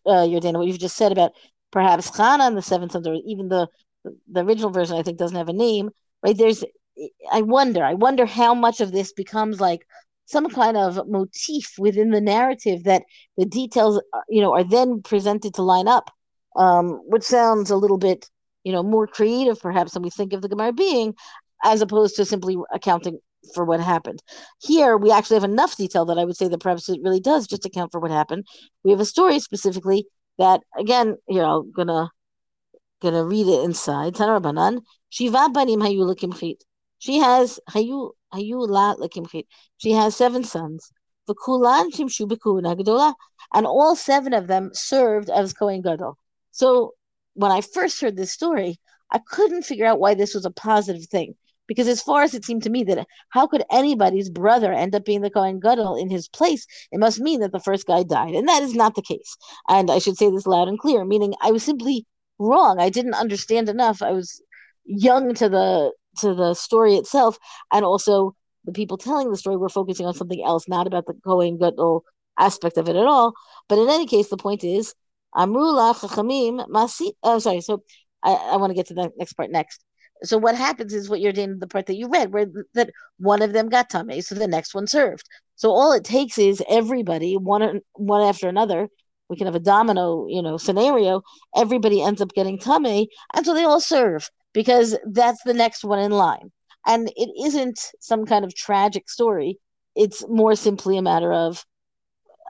uh, 0.07 0.27
Yordana, 0.27 0.59
what 0.59 0.67
you've 0.67 0.79
just 0.79 0.97
said 0.97 1.13
about 1.13 1.33
perhaps 1.71 2.11
Chana 2.11 2.47
and 2.47 2.57
the 2.57 2.63
seven 2.63 2.91
sons, 2.91 3.07
or 3.07 3.17
even 3.27 3.49
the 3.49 3.69
the 4.31 4.45
original 4.45 4.71
version 4.71 4.97
I 4.97 5.03
think 5.03 5.19
doesn't 5.19 5.37
have 5.37 5.49
a 5.49 5.53
name, 5.53 5.91
right? 6.23 6.37
There's 6.37 6.65
I 7.31 7.43
wonder, 7.43 7.85
I 7.85 7.95
wonder 7.95 8.27
how 8.27 8.55
much 8.55 8.81
of 8.81 8.93
this 8.93 9.13
becomes 9.13 9.61
like 9.61 9.87
some 10.27 10.49
kind 10.49 10.77
of 10.77 11.01
motif 11.09 11.75
within 11.79 12.11
the 12.11 12.21
narrative 12.21 12.85
that 12.85 13.03
the 13.37 13.47
details, 13.47 14.01
uh, 14.13 14.21
you 14.29 14.41
know, 14.41 14.55
are 14.55 14.65
then 14.65 15.03
presented 15.03 15.55
to 15.55 15.63
line 15.63 15.89
up, 15.89 16.11
um, 16.57 17.01
which 17.07 17.23
sounds 17.23 17.71
a 17.71 17.77
little 17.77 17.99
bit, 17.99 18.29
you 18.65 18.73
know, 18.73 18.83
more 18.83 19.07
creative 19.07 19.61
perhaps 19.61 19.93
than 19.93 20.03
we 20.03 20.11
think 20.11 20.33
of 20.33 20.43
the 20.43 20.49
Gemara 20.49 20.73
being, 20.73 21.15
as 21.65 21.83
opposed 21.83 22.17
to 22.17 22.25
simply 22.25 22.57
accounting 22.73 23.19
for 23.55 23.65
what 23.65 23.81
happened. 23.81 24.23
Here, 24.61 24.97
we 24.97 25.11
actually 25.11 25.37
have 25.37 25.45
enough 25.45 25.77
detail 25.77 26.05
that 26.07 26.19
I 26.19 26.25
would 26.25 26.37
say 26.37 26.49
the 26.49 26.59
perhaps 26.59 26.89
it 26.89 27.01
really 27.03 27.21
does 27.21 27.47
just 27.47 27.67
account 27.67 27.93
for 27.93 28.01
what 28.01 28.11
happened. 28.11 28.47
We 28.85 28.91
have 28.91 29.01
a 29.01 29.05
story 29.05 29.39
specifically 29.39 30.07
that, 30.39 30.61
again, 30.77 31.17
know, 31.29 31.61
I'm 31.61 31.73
gonna 31.73 32.11
gonna 33.01 33.25
read 33.25 33.49
it 33.49 33.65
inside. 33.65 34.15
Tanarabanan. 34.15 34.83
Shiva 35.11 35.51
banim 35.53 35.81
hayu 35.81 36.07
lekimchit. 36.07 36.59
She 36.99 37.19
has 37.19 37.59
hayu 37.69 38.13
hayu 38.33 38.69
la 38.69 38.95
lekimchit. 38.95 39.47
She 39.79 39.93
has 39.93 40.17
seven 40.17 40.45
sons. 40.45 40.91
V'kulan 41.29 41.91
shimshu 41.93 42.29
b'kuna 42.29 42.77
gedola, 42.79 43.15
and 43.53 43.67
all 43.67 43.97
seven 43.97 44.33
of 44.33 44.47
them 44.47 44.71
served 44.73 45.31
as 45.31 45.53
Kohen 45.53 45.83
Gadol. 45.83 46.17
So 46.53 46.93
when 47.35 47.51
I 47.51 47.61
first 47.61 48.01
heard 48.01 48.17
this 48.17 48.33
story, 48.33 48.79
I 49.11 49.19
couldn't 49.19 49.65
figure 49.65 49.87
out 49.87 50.01
why 50.01 50.15
this 50.15 50.35
was 50.35 50.45
a 50.45 50.51
positive 50.51 51.07
thing. 51.07 51.35
Because 51.69 51.89
as 51.89 52.03
far 52.03 52.23
as 52.23 52.35
it 52.35 52.45
seemed 52.45 52.65
to 52.65 52.71
me 52.71 52.83
that 52.85 53.07
how 53.31 53.47
could 53.47 53.65
anybody's 53.71 54.29
brother 54.29 54.73
end 54.73 54.95
up 54.95 55.05
being 55.05 55.21
the 55.21 55.31
Kohen 55.31 55.61
Gadol 55.61 55.97
in 55.97 56.11
his 56.11 56.29
place? 56.29 56.67
It 56.91 56.99
must 56.99 57.21
mean 57.21 57.41
that 57.41 57.53
the 57.53 57.61
first 57.61 57.87
guy 57.87 58.03
died, 58.03 58.35
and 58.35 58.49
that 58.49 58.63
is 58.63 58.75
not 58.75 58.95
the 58.95 59.03
case. 59.03 59.37
And 59.69 59.91
I 59.91 59.99
should 59.99 60.17
say 60.17 60.31
this 60.31 60.47
loud 60.47 60.69
and 60.69 60.79
clear, 60.79 61.05
meaning 61.05 61.35
I 61.41 61.53
was 61.53 61.63
simply 61.63 62.05
wrong. 62.39 62.81
I 62.81 62.91
didn't 62.91 63.15
understand 63.15 63.69
enough. 63.69 64.03
I 64.03 64.11
was 64.11 64.43
young 64.85 65.35
to 65.35 65.49
the 65.49 65.93
to 66.19 66.35
the 66.35 66.55
story 66.55 66.97
itself, 66.97 67.39
and 67.73 67.85
also 67.85 68.35
the 68.65 68.73
people 68.73 68.99
telling 68.99 69.31
the 69.31 69.39
story 69.39 69.57
were 69.57 69.69
focusing 69.69 70.05
on 70.05 70.15
something 70.15 70.43
else, 70.45 70.69
not 70.69 70.87
about 70.87 71.07
the 71.07 71.15
Kohen 71.25 71.59
Gadol 71.59 72.05
aspect 72.39 72.77
of 72.77 72.89
it 72.89 72.97
at 72.97 73.07
all. 73.07 73.35
But 73.69 73.79
in 73.79 73.89
any 73.89 74.07
case, 74.07 74.29
the 74.29 74.37
point 74.37 74.65
is, 74.65 74.95
Amrullah 75.35 75.95
Chachamim 75.95 76.69
Masi. 76.69 77.13
Oh, 77.23 77.39
sorry. 77.39 77.61
So 77.61 77.83
I, 78.23 78.33
I 78.33 78.57
want 78.57 78.71
to 78.71 78.75
get 78.75 78.87
to 78.89 78.95
the 78.95 79.11
next 79.17 79.35
part 79.35 79.51
next. 79.51 79.85
So 80.25 80.39
what 80.39 80.55
happens 80.55 80.95
is 80.95 81.09
what 81.09 81.21
you're 81.21 81.33
doing 81.33 81.59
the 81.59 81.67
part 81.67 81.87
that 81.87 81.97
you 81.97 82.09
read, 82.09 82.33
where 82.33 82.47
that 82.75 82.91
one 83.19 83.43
of 83.43 83.53
them 83.53 83.69
got 83.69 83.91
tummy, 83.91 84.21
so 84.21 84.37
the 84.37 84.47
next 84.47 84.73
one 84.73 84.87
served. 84.87 85.25
So 85.57 85.71
all 85.71 85.93
it 85.93 86.05
takes 86.05 86.39
is 86.39 86.63
everybody 86.69 87.37
one 87.37 87.81
one 87.95 88.23
after 88.23 88.49
another 88.49 88.89
we 89.33 89.39
can 89.39 89.47
have 89.47 89.55
a 89.55 89.61
domino, 89.61 90.27
you 90.29 90.43
know, 90.43 90.59
scenario. 90.59 91.23
Everybody 91.57 92.03
ends 92.03 92.21
up 92.21 92.35
getting 92.35 92.59
tummy, 92.59 93.09
and 93.35 93.47
so 93.47 93.55
they 93.55 93.65
all 93.65 93.81
serve 93.81 94.29
because 94.53 94.95
that's 95.11 95.43
the 95.45 95.55
next 95.55 95.85
one 95.85 95.99
in 95.99 96.13
line. 96.13 96.53
And 96.87 97.11
it 97.17 97.31
isn't 97.47 97.81
some 97.99 98.27
kind 98.27 98.45
of 98.45 98.55
tragic 98.55 99.09
story. 99.09 99.59
It's 99.97 100.23
more 100.29 100.55
simply 100.55 100.99
a 100.99 101.03
matter 101.03 101.33
of 101.33 101.65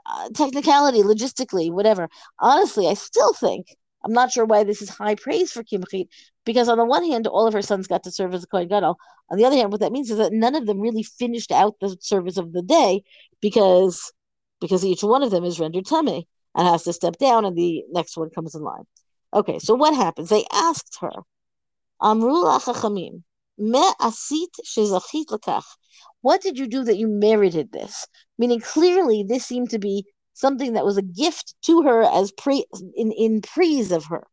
uh, 0.05 0.29
technicality, 0.33 1.01
logistically, 1.01 1.71
whatever. 1.71 2.09
Honestly, 2.39 2.87
I 2.87 2.93
still 2.93 3.33
think 3.33 3.67
I'm 4.03 4.13
not 4.13 4.31
sure 4.31 4.45
why 4.45 4.63
this 4.63 4.81
is 4.81 4.89
high 4.89 5.15
praise 5.15 5.51
for 5.51 5.63
Kimchit, 5.63 6.07
because 6.45 6.67
on 6.67 6.77
the 6.77 6.85
one 6.85 7.05
hand, 7.05 7.27
all 7.27 7.47
of 7.47 7.53
her 7.53 7.61
sons 7.61 7.87
got 7.87 8.03
to 8.03 8.11
serve 8.11 8.33
as 8.33 8.43
a 8.43 8.47
Kohen 8.47 8.67
Gadol. 8.67 8.97
On 9.29 9.37
the 9.37 9.45
other 9.45 9.55
hand, 9.55 9.71
what 9.71 9.79
that 9.81 9.93
means 9.93 10.11
is 10.11 10.17
that 10.17 10.33
none 10.33 10.55
of 10.55 10.65
them 10.65 10.79
really 10.79 11.03
finished 11.03 11.51
out 11.51 11.75
the 11.79 11.95
service 12.01 12.37
of 12.37 12.51
the 12.51 12.61
day 12.61 13.03
because 13.41 14.11
because 14.59 14.85
each 14.85 15.03
one 15.03 15.23
of 15.23 15.31
them 15.31 15.43
is 15.43 15.59
rendered 15.59 15.85
tummy 15.85 16.27
and 16.55 16.67
has 16.67 16.83
to 16.83 16.93
step 16.93 17.17
down, 17.17 17.45
and 17.45 17.57
the 17.57 17.83
next 17.91 18.17
one 18.17 18.29
comes 18.29 18.55
in 18.55 18.61
line. 18.61 18.83
Okay, 19.33 19.59
so 19.59 19.73
what 19.73 19.95
happens? 19.95 20.29
They 20.29 20.45
asked 20.51 20.97
her, 21.01 21.11
Amru 22.01 22.43
me 23.57 23.91
asit 24.01 24.53
shezachit. 24.65 25.63
What 26.21 26.41
did 26.41 26.57
you 26.57 26.67
do 26.67 26.83
that 26.83 26.97
you 26.97 27.07
merited 27.07 27.71
this? 27.71 28.07
Meaning, 28.43 28.59
clearly, 28.59 29.23
this 29.23 29.45
seemed 29.45 29.69
to 29.69 29.79
be 29.79 30.05
something 30.33 30.73
that 30.73 30.83
was 30.83 30.97
a 30.97 31.01
gift 31.01 31.55
to 31.61 31.83
her 31.83 32.03
as 32.03 32.33
pre 32.33 32.65
in, 32.93 33.13
in 33.13 33.41
praise 33.41 33.89
of 33.89 34.03
her, 34.07 34.27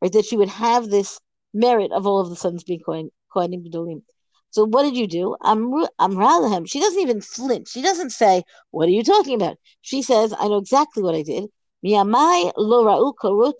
right? 0.00 0.12
That 0.12 0.24
she 0.24 0.36
would 0.36 0.50
have 0.50 0.88
this 0.88 1.18
merit 1.52 1.90
of 1.90 2.06
all 2.06 2.20
of 2.20 2.30
the 2.30 2.36
sons 2.36 2.62
being 2.62 2.78
Kohen, 2.86 3.10
Kohanim 3.34 3.66
Gedolim. 3.66 4.02
So 4.50 4.66
what 4.66 4.84
did 4.84 4.96
you 4.96 5.08
do? 5.08 5.34
Amru 5.42 5.84
Amralahem. 6.00 6.70
She 6.70 6.78
doesn't 6.78 7.00
even 7.00 7.20
flinch. 7.20 7.70
She 7.70 7.82
doesn't 7.82 8.10
say, 8.10 8.44
"What 8.70 8.86
are 8.86 8.92
you 8.92 9.02
talking 9.02 9.34
about?" 9.34 9.56
She 9.80 10.00
says, 10.00 10.32
"I 10.38 10.46
know 10.46 10.58
exactly 10.58 11.02
what 11.02 11.16
I 11.16 11.22
did. 11.22 11.50
Miyamai 11.84 12.52
lo 12.56 12.84
ra'u 12.84 13.14
korut 13.20 13.58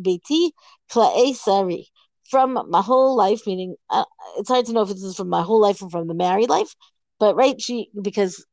biti 0.00 0.52
kla'e. 0.88 1.84
From 2.30 2.64
my 2.68 2.80
whole 2.80 3.16
life, 3.16 3.44
meaning 3.44 3.74
uh, 3.88 4.04
it's 4.38 4.50
hard 4.50 4.66
to 4.66 4.72
know 4.72 4.82
if 4.82 4.88
this 4.90 5.02
is 5.02 5.16
from 5.16 5.30
my 5.30 5.42
whole 5.42 5.60
life 5.60 5.82
or 5.82 5.90
from 5.90 6.06
the 6.06 6.14
married 6.14 6.48
life, 6.48 6.76
but 7.18 7.34
right, 7.34 7.60
she 7.60 7.90
because 8.00 8.46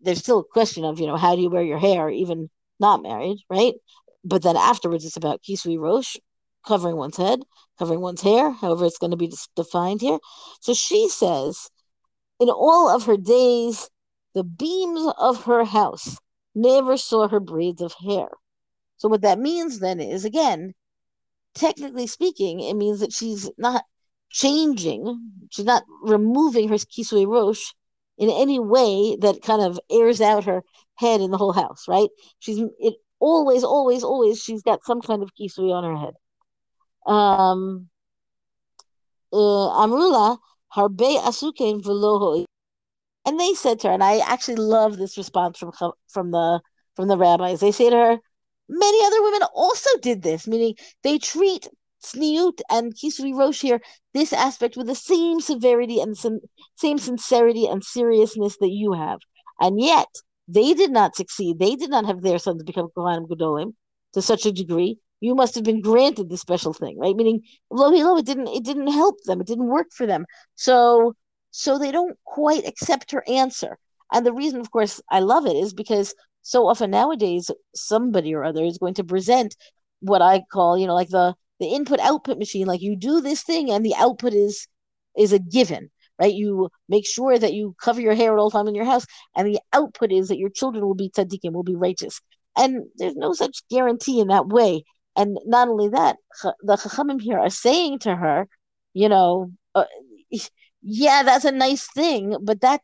there's 0.00 0.18
still 0.18 0.40
a 0.40 0.44
question 0.44 0.84
of 0.84 1.00
you 1.00 1.06
know 1.06 1.16
how 1.16 1.34
do 1.34 1.42
you 1.42 1.50
wear 1.50 1.62
your 1.62 1.78
hair 1.78 2.08
even 2.08 2.50
not 2.80 3.02
married, 3.02 3.38
right? 3.48 3.74
But 4.24 4.42
then 4.42 4.56
afterwards, 4.56 5.04
it's 5.04 5.16
about 5.16 5.42
kisui 5.42 5.78
rosh, 5.78 6.16
covering 6.66 6.96
one's 6.96 7.16
head, 7.16 7.40
covering 7.78 8.00
one's 8.00 8.22
hair, 8.22 8.50
however 8.52 8.84
it's 8.84 8.98
going 8.98 9.10
to 9.10 9.16
be 9.16 9.32
defined 9.56 10.00
here. 10.00 10.18
So 10.60 10.74
she 10.74 11.08
says, 11.08 11.68
in 12.40 12.48
all 12.48 12.88
of 12.88 13.04
her 13.04 13.16
days, 13.16 13.88
the 14.34 14.44
beams 14.44 15.12
of 15.18 15.44
her 15.44 15.64
house 15.64 16.18
never 16.54 16.96
saw 16.96 17.28
her 17.28 17.40
braids 17.40 17.82
of 17.82 17.94
hair. 17.94 18.28
So 18.96 19.08
what 19.08 19.22
that 19.22 19.38
means 19.38 19.80
then 19.80 20.00
is 20.00 20.24
again, 20.24 20.74
technically 21.54 22.06
speaking, 22.06 22.60
it 22.60 22.74
means 22.74 23.00
that 23.00 23.12
she's 23.12 23.50
not 23.58 23.84
changing, 24.30 25.48
she's 25.50 25.64
not 25.64 25.84
removing 26.02 26.68
her 26.68 26.76
kisui 26.76 27.26
rosh 27.26 27.72
in 28.18 28.30
any 28.30 28.58
way 28.58 29.16
that 29.20 29.42
kind 29.42 29.62
of 29.62 29.78
airs 29.90 30.20
out 30.20 30.44
her 30.44 30.62
head 30.96 31.20
in 31.20 31.30
the 31.30 31.38
whole 31.38 31.52
house, 31.52 31.86
right? 31.88 32.08
She's 32.38 32.58
it 32.78 32.94
always, 33.18 33.64
always, 33.64 34.02
always 34.04 34.42
she's 34.42 34.62
got 34.62 34.84
some 34.84 35.00
kind 35.00 35.22
of 35.22 35.34
kisui 35.34 35.72
on 35.72 35.84
her 35.84 35.96
head. 35.96 36.14
Um 37.06 37.88
uh, 39.32 39.36
Amrula 39.84 40.38
harbe 40.74 41.18
asuken 41.22 41.82
v'loho 41.82 42.44
and 43.24 43.38
they 43.38 43.54
said 43.54 43.80
to 43.80 43.88
her, 43.88 43.94
and 43.94 44.02
I 44.02 44.18
actually 44.18 44.56
love 44.56 44.96
this 44.96 45.16
response 45.16 45.58
from 45.58 45.72
from 46.08 46.30
the 46.30 46.60
from 46.96 47.08
the 47.08 47.16
rabbis. 47.16 47.60
They 47.60 47.72
say 47.72 47.90
to 47.90 47.96
her, 47.96 48.18
many 48.68 49.06
other 49.06 49.22
women 49.22 49.42
also 49.54 49.90
did 50.00 50.22
this, 50.22 50.46
meaning 50.46 50.74
they 51.02 51.18
treat 51.18 51.68
Sniut 52.02 52.60
and 52.70 52.94
Kisui 52.94 53.36
Rosh 53.36 53.60
here 53.60 53.80
this 54.14 54.32
aspect 54.32 54.76
with 54.76 54.86
the 54.86 54.94
same 54.94 55.40
severity 55.40 56.00
and 56.00 56.16
some 56.16 56.40
same 56.76 56.98
sincerity 56.98 57.66
and 57.66 57.84
seriousness 57.84 58.56
that 58.58 58.70
you 58.70 58.92
have, 58.92 59.20
and 59.60 59.80
yet 59.80 60.08
they 60.48 60.74
did 60.74 60.90
not 60.90 61.16
succeed. 61.16 61.58
They 61.58 61.76
did 61.76 61.90
not 61.90 62.06
have 62.06 62.22
their 62.22 62.38
sons 62.38 62.62
become 62.62 62.88
Kohanim 62.96 63.28
Gedolim 63.28 63.74
to 64.14 64.22
such 64.22 64.46
a 64.46 64.52
degree. 64.52 64.98
You 65.20 65.34
must 65.34 65.54
have 65.54 65.64
been 65.64 65.80
granted 65.80 66.28
this 66.28 66.40
special 66.40 66.72
thing, 66.72 66.98
right? 66.98 67.14
Meaning, 67.14 67.42
lo 67.70 68.16
it 68.16 68.26
didn't 68.26 68.48
it 68.48 68.64
didn't 68.64 68.92
help 68.92 69.16
them. 69.24 69.40
It 69.40 69.46
didn't 69.46 69.68
work 69.68 69.88
for 69.92 70.06
them. 70.06 70.26
So 70.56 71.14
so 71.52 71.78
they 71.78 71.92
don't 71.92 72.18
quite 72.24 72.66
accept 72.66 73.12
her 73.12 73.22
answer. 73.28 73.78
And 74.12 74.26
the 74.26 74.32
reason, 74.32 74.60
of 74.60 74.70
course, 74.70 75.00
I 75.10 75.20
love 75.20 75.46
it 75.46 75.56
is 75.56 75.72
because 75.72 76.14
so 76.42 76.66
often 76.66 76.90
nowadays 76.90 77.50
somebody 77.74 78.34
or 78.34 78.44
other 78.44 78.64
is 78.64 78.78
going 78.78 78.94
to 78.94 79.04
present 79.04 79.56
what 80.00 80.22
I 80.22 80.42
call, 80.52 80.76
you 80.76 80.86
know, 80.86 80.94
like 80.94 81.08
the 81.08 81.34
the 81.62 81.74
input 81.74 82.00
output 82.00 82.38
machine. 82.38 82.66
Like 82.66 82.82
you 82.82 82.96
do 82.96 83.20
this 83.20 83.42
thing 83.42 83.70
and 83.70 83.84
the 83.84 83.94
output 83.96 84.34
is 84.34 84.66
is 85.16 85.32
a 85.32 85.38
given, 85.38 85.90
right? 86.18 86.34
You 86.34 86.70
make 86.88 87.06
sure 87.06 87.38
that 87.38 87.54
you 87.54 87.74
cover 87.80 88.00
your 88.00 88.14
hair 88.14 88.32
at 88.32 88.38
all 88.38 88.50
time 88.50 88.68
in 88.68 88.74
your 88.74 88.84
house, 88.84 89.06
and 89.36 89.46
the 89.46 89.60
output 89.72 90.12
is 90.12 90.28
that 90.28 90.38
your 90.38 90.50
children 90.50 90.84
will 90.84 90.94
be 90.94 91.10
tzaddikim, 91.10 91.52
will 91.52 91.62
be 91.62 91.76
righteous. 91.76 92.20
And 92.56 92.84
there's 92.96 93.16
no 93.16 93.32
such 93.32 93.66
guarantee 93.70 94.20
in 94.20 94.28
that 94.28 94.48
way. 94.48 94.84
And 95.16 95.38
not 95.46 95.68
only 95.68 95.88
that, 95.90 96.16
the 96.62 96.76
chachamim 96.76 97.20
here 97.20 97.38
are 97.38 97.50
saying 97.50 98.00
to 98.00 98.16
her, 98.16 98.48
you 98.94 99.08
know, 99.08 99.50
uh, 99.74 99.84
yeah, 100.82 101.22
that's 101.22 101.44
a 101.44 101.52
nice 101.52 101.86
thing, 101.92 102.36
but 102.42 102.60
that 102.62 102.80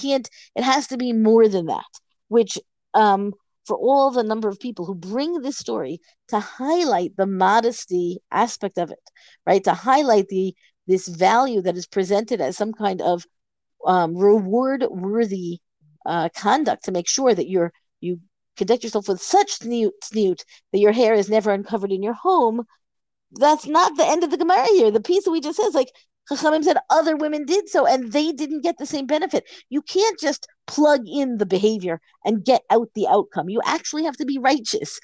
can't, 0.00 0.28
it 0.54 0.62
has 0.62 0.86
to 0.88 0.96
be 0.96 1.12
more 1.12 1.48
than 1.48 1.66
that, 1.66 1.84
which, 2.28 2.56
um, 2.94 3.32
for 3.66 3.76
all 3.76 4.10
the 4.10 4.24
number 4.24 4.48
of 4.48 4.58
people 4.58 4.84
who 4.84 4.94
bring 4.94 5.40
this 5.40 5.58
story 5.58 6.00
to 6.28 6.40
highlight 6.40 7.16
the 7.16 7.26
modesty 7.26 8.18
aspect 8.30 8.78
of 8.78 8.90
it, 8.90 8.98
right? 9.46 9.62
To 9.64 9.74
highlight 9.74 10.28
the 10.28 10.54
this 10.86 11.06
value 11.06 11.62
that 11.62 11.76
is 11.76 11.86
presented 11.86 12.40
as 12.40 12.56
some 12.56 12.72
kind 12.72 13.00
of 13.00 13.24
um, 13.86 14.16
reward 14.16 14.84
worthy 14.90 15.60
uh, 16.04 16.28
conduct 16.36 16.84
to 16.84 16.92
make 16.92 17.08
sure 17.08 17.34
that 17.34 17.48
you're 17.48 17.72
you 18.00 18.20
conduct 18.56 18.84
yourself 18.84 19.08
with 19.08 19.20
such 19.20 19.52
snoot, 19.52 20.44
that 20.72 20.78
your 20.78 20.92
hair 20.92 21.14
is 21.14 21.30
never 21.30 21.52
uncovered 21.52 21.92
in 21.92 22.02
your 22.02 22.14
home. 22.14 22.64
That's 23.32 23.66
not 23.66 23.96
the 23.96 24.06
end 24.06 24.24
of 24.24 24.30
the 24.30 24.36
Gemara 24.36 24.66
here. 24.66 24.90
The 24.90 25.00
piece 25.00 25.24
that 25.24 25.30
we 25.30 25.40
just 25.40 25.56
says 25.56 25.74
like 25.74 25.88
Chachamim 26.36 26.64
said 26.64 26.78
other 26.90 27.16
women 27.16 27.44
did 27.44 27.68
so 27.68 27.86
and 27.86 28.12
they 28.12 28.32
didn't 28.32 28.62
get 28.62 28.78
the 28.78 28.86
same 28.86 29.06
benefit. 29.06 29.44
You 29.68 29.82
can't 29.82 30.18
just 30.18 30.46
plug 30.66 31.06
in 31.06 31.38
the 31.38 31.46
behavior 31.46 32.00
and 32.24 32.44
get 32.44 32.62
out 32.70 32.88
the 32.94 33.06
outcome. 33.08 33.48
You 33.48 33.60
actually 33.64 34.04
have 34.04 34.16
to 34.16 34.24
be 34.24 34.38
righteous. 34.38 35.00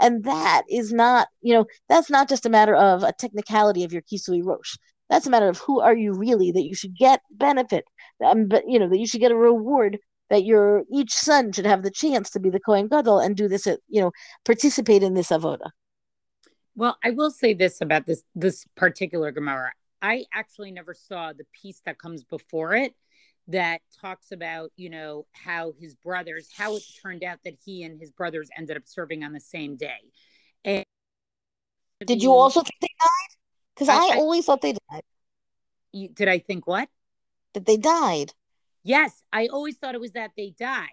And 0.00 0.24
that 0.24 0.62
is 0.70 0.92
not, 0.92 1.28
you 1.42 1.52
know, 1.52 1.66
that's 1.88 2.10
not 2.10 2.28
just 2.28 2.46
a 2.46 2.50
matter 2.50 2.74
of 2.74 3.02
a 3.02 3.12
technicality 3.12 3.84
of 3.84 3.92
your 3.92 4.02
Kisui 4.02 4.42
Rosh. 4.44 4.76
That's 5.10 5.26
a 5.26 5.30
matter 5.30 5.48
of 5.48 5.58
who 5.58 5.80
are 5.80 5.96
you 5.96 6.12
really 6.14 6.52
that 6.52 6.62
you 6.62 6.74
should 6.74 6.96
get 6.96 7.20
benefit, 7.32 7.84
um, 8.24 8.46
but 8.46 8.62
you 8.68 8.78
know 8.78 8.88
that 8.88 8.98
you 8.98 9.06
should 9.06 9.20
get 9.20 9.32
a 9.32 9.36
reward 9.36 9.98
that 10.30 10.44
your 10.44 10.84
each 10.90 11.12
son 11.12 11.50
should 11.52 11.66
have 11.66 11.82
the 11.82 11.90
chance 11.90 12.30
to 12.30 12.40
be 12.40 12.48
the 12.48 12.60
Kohen 12.60 12.86
Gadol 12.86 13.18
and 13.18 13.36
do 13.36 13.48
this, 13.48 13.66
at, 13.66 13.80
you 13.88 14.00
know, 14.00 14.12
participate 14.44 15.02
in 15.02 15.14
this 15.14 15.30
avoda. 15.30 15.70
Well, 16.76 16.96
I 17.04 17.10
will 17.10 17.32
say 17.32 17.52
this 17.52 17.80
about 17.80 18.06
this 18.06 18.22
this 18.34 18.64
particular 18.76 19.32
Gemara. 19.32 19.72
I 20.02 20.24
actually 20.32 20.72
never 20.72 20.94
saw 20.94 21.32
the 21.32 21.44
piece 21.52 21.80
that 21.84 21.98
comes 21.98 22.24
before 22.24 22.74
it 22.74 22.94
that 23.48 23.80
talks 24.00 24.32
about, 24.32 24.70
you 24.76 24.90
know, 24.90 25.26
how 25.32 25.72
his 25.78 25.94
brothers, 25.96 26.48
how 26.56 26.76
it 26.76 26.82
turned 27.02 27.24
out 27.24 27.38
that 27.44 27.54
he 27.64 27.82
and 27.82 27.98
his 27.98 28.12
brothers 28.12 28.48
ended 28.56 28.76
up 28.76 28.84
serving 28.86 29.24
on 29.24 29.32
the 29.32 29.40
same 29.40 29.76
day. 29.76 29.98
And 30.64 30.84
did 32.06 32.22
you 32.22 32.32
also 32.32 32.60
think 32.60 32.74
they 32.80 32.88
died? 33.00 33.36
Because 33.74 33.88
I, 33.88 34.14
I, 34.14 34.18
always 34.18 34.46
thought 34.46 34.62
they 34.62 34.74
died. 34.90 35.02
You, 35.92 36.08
did 36.08 36.28
I 36.28 36.38
think 36.38 36.66
what? 36.66 36.88
That 37.54 37.66
they 37.66 37.76
died. 37.76 38.32
Yes, 38.82 39.22
I 39.32 39.48
always 39.48 39.76
thought 39.76 39.94
it 39.94 40.00
was 40.00 40.12
that 40.12 40.30
they 40.36 40.54
died. 40.58 40.88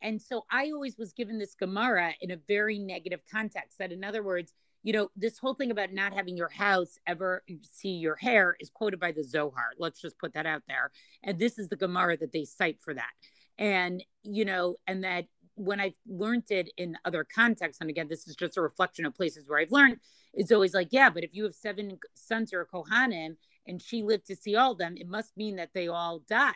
And 0.00 0.22
so 0.22 0.44
I 0.50 0.70
always 0.70 0.96
was 0.96 1.12
given 1.12 1.38
this 1.38 1.54
Gemara 1.54 2.14
in 2.20 2.30
a 2.30 2.36
very 2.36 2.78
negative 2.78 3.20
context. 3.30 3.78
That, 3.78 3.92
in 3.92 4.04
other 4.04 4.22
words, 4.22 4.52
you 4.82 4.92
know, 4.92 5.10
this 5.16 5.38
whole 5.38 5.54
thing 5.54 5.70
about 5.70 5.92
not 5.92 6.14
having 6.14 6.36
your 6.36 6.48
house 6.48 6.98
ever 7.06 7.42
see 7.62 7.90
your 7.90 8.16
hair 8.16 8.56
is 8.60 8.70
quoted 8.70 9.00
by 9.00 9.12
the 9.12 9.24
Zohar. 9.24 9.70
Let's 9.78 10.00
just 10.00 10.18
put 10.18 10.34
that 10.34 10.46
out 10.46 10.62
there. 10.68 10.90
And 11.22 11.38
this 11.38 11.58
is 11.58 11.68
the 11.68 11.76
Gemara 11.76 12.16
that 12.18 12.32
they 12.32 12.44
cite 12.44 12.80
for 12.80 12.94
that. 12.94 13.10
And, 13.58 14.04
you 14.22 14.44
know, 14.44 14.76
and 14.86 15.02
that 15.04 15.26
when 15.56 15.80
I've 15.80 15.94
learned 16.06 16.44
it 16.50 16.70
in 16.76 16.96
other 17.04 17.24
contexts, 17.24 17.80
and 17.80 17.90
again, 17.90 18.06
this 18.08 18.28
is 18.28 18.36
just 18.36 18.56
a 18.56 18.62
reflection 18.62 19.04
of 19.04 19.14
places 19.14 19.44
where 19.48 19.58
I've 19.58 19.72
learned, 19.72 19.98
it's 20.32 20.52
always 20.52 20.74
like, 20.74 20.88
yeah, 20.92 21.10
but 21.10 21.24
if 21.24 21.34
you 21.34 21.42
have 21.44 21.54
seven 21.54 21.98
sons 22.14 22.52
or 22.52 22.60
a 22.60 22.66
Kohanim 22.66 23.36
and 23.66 23.82
she 23.82 24.02
lived 24.02 24.26
to 24.26 24.36
see 24.36 24.54
all 24.54 24.72
of 24.72 24.78
them, 24.78 24.94
it 24.96 25.08
must 25.08 25.36
mean 25.36 25.56
that 25.56 25.70
they 25.74 25.88
all 25.88 26.20
died. 26.20 26.54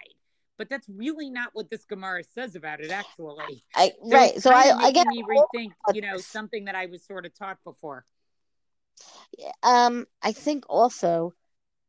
But 0.59 0.69
that's 0.69 0.89
really 0.89 1.31
not 1.31 1.51
what 1.55 1.71
this 1.71 1.85
Gemara 1.85 2.23
says 2.23 2.55
about 2.55 2.81
it, 2.81 2.91
actually. 2.91 3.65
I, 3.75 3.93
so 4.09 4.17
right. 4.17 4.43
So 4.43 4.51
I, 4.53 4.73
I 4.79 4.91
get 4.93 5.07
me 5.07 5.23
rethink, 5.23 5.73
you 5.95 6.03
know, 6.03 6.19
something 6.19 6.67
that 6.67 6.75
I 6.75 6.87
was 6.87 7.05
sort 7.05 7.27
of 7.27 7.37
taught 7.37 7.59
before. 7.65 8.05
Um, 9.63 10.07
I 10.23 10.33
think 10.33 10.65
also 10.69 11.33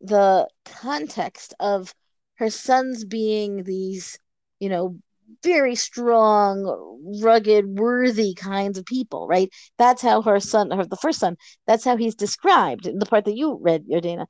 the 0.01 0.47
context 0.65 1.53
of 1.59 1.93
her 2.35 2.49
sons 2.49 3.05
being 3.05 3.63
these, 3.63 4.17
you 4.59 4.69
know, 4.69 4.97
very 5.43 5.75
strong, 5.75 7.19
rugged, 7.21 7.65
worthy 7.77 8.33
kinds 8.33 8.77
of 8.77 8.85
people, 8.85 9.27
right? 9.27 9.49
That's 9.77 10.01
how 10.01 10.21
her 10.21 10.39
son, 10.39 10.71
her 10.71 10.85
the 10.85 10.97
first 10.97 11.19
son, 11.19 11.37
that's 11.67 11.83
how 11.83 11.97
he's 11.97 12.15
described 12.15 12.85
in 12.85 12.99
the 12.99 13.05
part 13.05 13.25
that 13.25 13.35
you 13.35 13.59
read, 13.61 13.85
Yardana. 13.87 14.25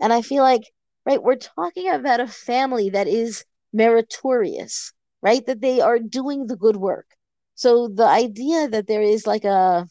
And 0.00 0.12
I 0.12 0.22
feel 0.22 0.42
like, 0.42 0.62
right, 1.06 1.22
we're 1.22 1.36
talking 1.36 1.88
about 1.88 2.20
a 2.20 2.26
family 2.26 2.90
that 2.90 3.08
is 3.08 3.44
meritorious, 3.72 4.92
right? 5.22 5.44
That 5.46 5.60
they 5.60 5.80
are 5.80 5.98
doing 5.98 6.46
the 6.46 6.56
good 6.56 6.76
work. 6.76 7.06
So 7.54 7.88
the 7.88 8.06
idea 8.06 8.68
that 8.68 8.86
there 8.86 9.02
is 9.02 9.26
like 9.26 9.44
a 9.44 9.86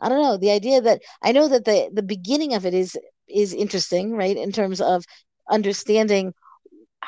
I 0.00 0.08
don't 0.08 0.22
know 0.22 0.36
the 0.36 0.50
idea 0.50 0.80
that 0.82 1.02
I 1.22 1.32
know 1.32 1.48
that 1.48 1.64
the 1.64 1.90
the 1.92 2.02
beginning 2.02 2.54
of 2.54 2.66
it 2.66 2.74
is 2.74 2.96
is 3.28 3.54
interesting, 3.54 4.12
right? 4.12 4.36
In 4.36 4.52
terms 4.52 4.80
of 4.80 5.04
understanding 5.50 6.34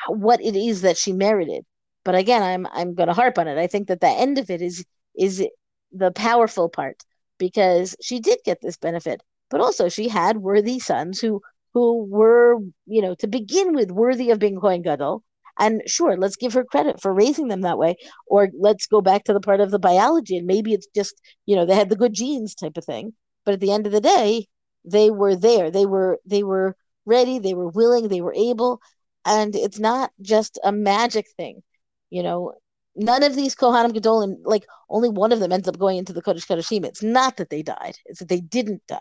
what 0.07 0.41
it 0.41 0.55
is 0.55 0.81
that 0.81 0.97
she 0.97 1.13
merited. 1.13 1.65
But 2.03 2.15
again, 2.15 2.43
I'm 2.43 2.67
I'm 2.71 2.95
going 2.95 3.07
to 3.07 3.13
harp 3.13 3.37
on 3.37 3.47
it. 3.47 3.57
I 3.57 3.67
think 3.67 3.87
that 3.87 4.01
the 4.01 4.07
end 4.09 4.37
of 4.37 4.49
it 4.49 4.61
is 4.61 4.85
is 5.17 5.45
the 5.91 6.11
powerful 6.11 6.69
part 6.69 7.03
because 7.37 7.95
she 8.01 8.19
did 8.19 8.39
get 8.45 8.61
this 8.61 8.77
benefit, 8.77 9.21
but 9.49 9.61
also 9.61 9.89
she 9.89 10.07
had 10.07 10.37
worthy 10.37 10.79
sons 10.79 11.19
who 11.19 11.41
who 11.73 12.03
were, 12.05 12.57
you 12.85 13.01
know, 13.01 13.15
to 13.15 13.27
begin 13.27 13.73
with 13.73 13.91
worthy 13.91 14.31
of 14.31 14.39
being 14.39 14.59
Kohen 14.59 14.81
Gadol, 14.81 15.23
and 15.59 15.81
sure, 15.85 16.17
let's 16.17 16.37
give 16.37 16.53
her 16.53 16.63
credit 16.63 17.01
for 17.01 17.13
raising 17.13 17.49
them 17.49 17.61
that 17.61 17.77
way. 17.77 17.95
Or 18.27 18.49
let's 18.57 18.87
go 18.87 19.01
back 19.01 19.25
to 19.25 19.33
the 19.33 19.41
part 19.41 19.59
of 19.59 19.71
the 19.71 19.79
biology 19.79 20.37
and 20.37 20.47
maybe 20.47 20.73
it's 20.73 20.87
just, 20.95 21.21
you 21.45 21.55
know, 21.55 21.65
they 21.65 21.75
had 21.75 21.89
the 21.89 21.95
good 21.95 22.13
genes 22.13 22.55
type 22.55 22.77
of 22.77 22.85
thing. 22.85 23.13
But 23.45 23.55
at 23.55 23.59
the 23.59 23.71
end 23.71 23.85
of 23.85 23.91
the 23.91 24.01
day, 24.01 24.47
they 24.85 25.11
were 25.11 25.35
there. 25.35 25.69
They 25.69 25.85
were 25.85 26.19
they 26.25 26.43
were 26.43 26.75
ready, 27.05 27.39
they 27.39 27.53
were 27.53 27.67
willing, 27.67 28.07
they 28.07 28.21
were 28.21 28.33
able. 28.33 28.79
And 29.25 29.55
it's 29.55 29.79
not 29.79 30.11
just 30.21 30.59
a 30.63 30.71
magic 30.71 31.25
thing. 31.37 31.61
You 32.09 32.23
know, 32.23 32.53
none 32.95 33.23
of 33.23 33.35
these 33.35 33.55
Kohanim 33.55 33.91
Gedolim, 33.91 34.37
like 34.43 34.65
only 34.89 35.09
one 35.09 35.31
of 35.31 35.39
them 35.39 35.51
ends 35.51 35.67
up 35.67 35.77
going 35.77 35.97
into 35.97 36.13
the 36.13 36.21
Kodesh 36.21 36.47
Kodeshim. 36.47 36.85
It's 36.85 37.03
not 37.03 37.37
that 37.37 37.49
they 37.49 37.63
died; 37.63 37.97
it's 38.05 38.19
that 38.19 38.29
they 38.29 38.41
didn't 38.41 38.81
die. 38.87 38.99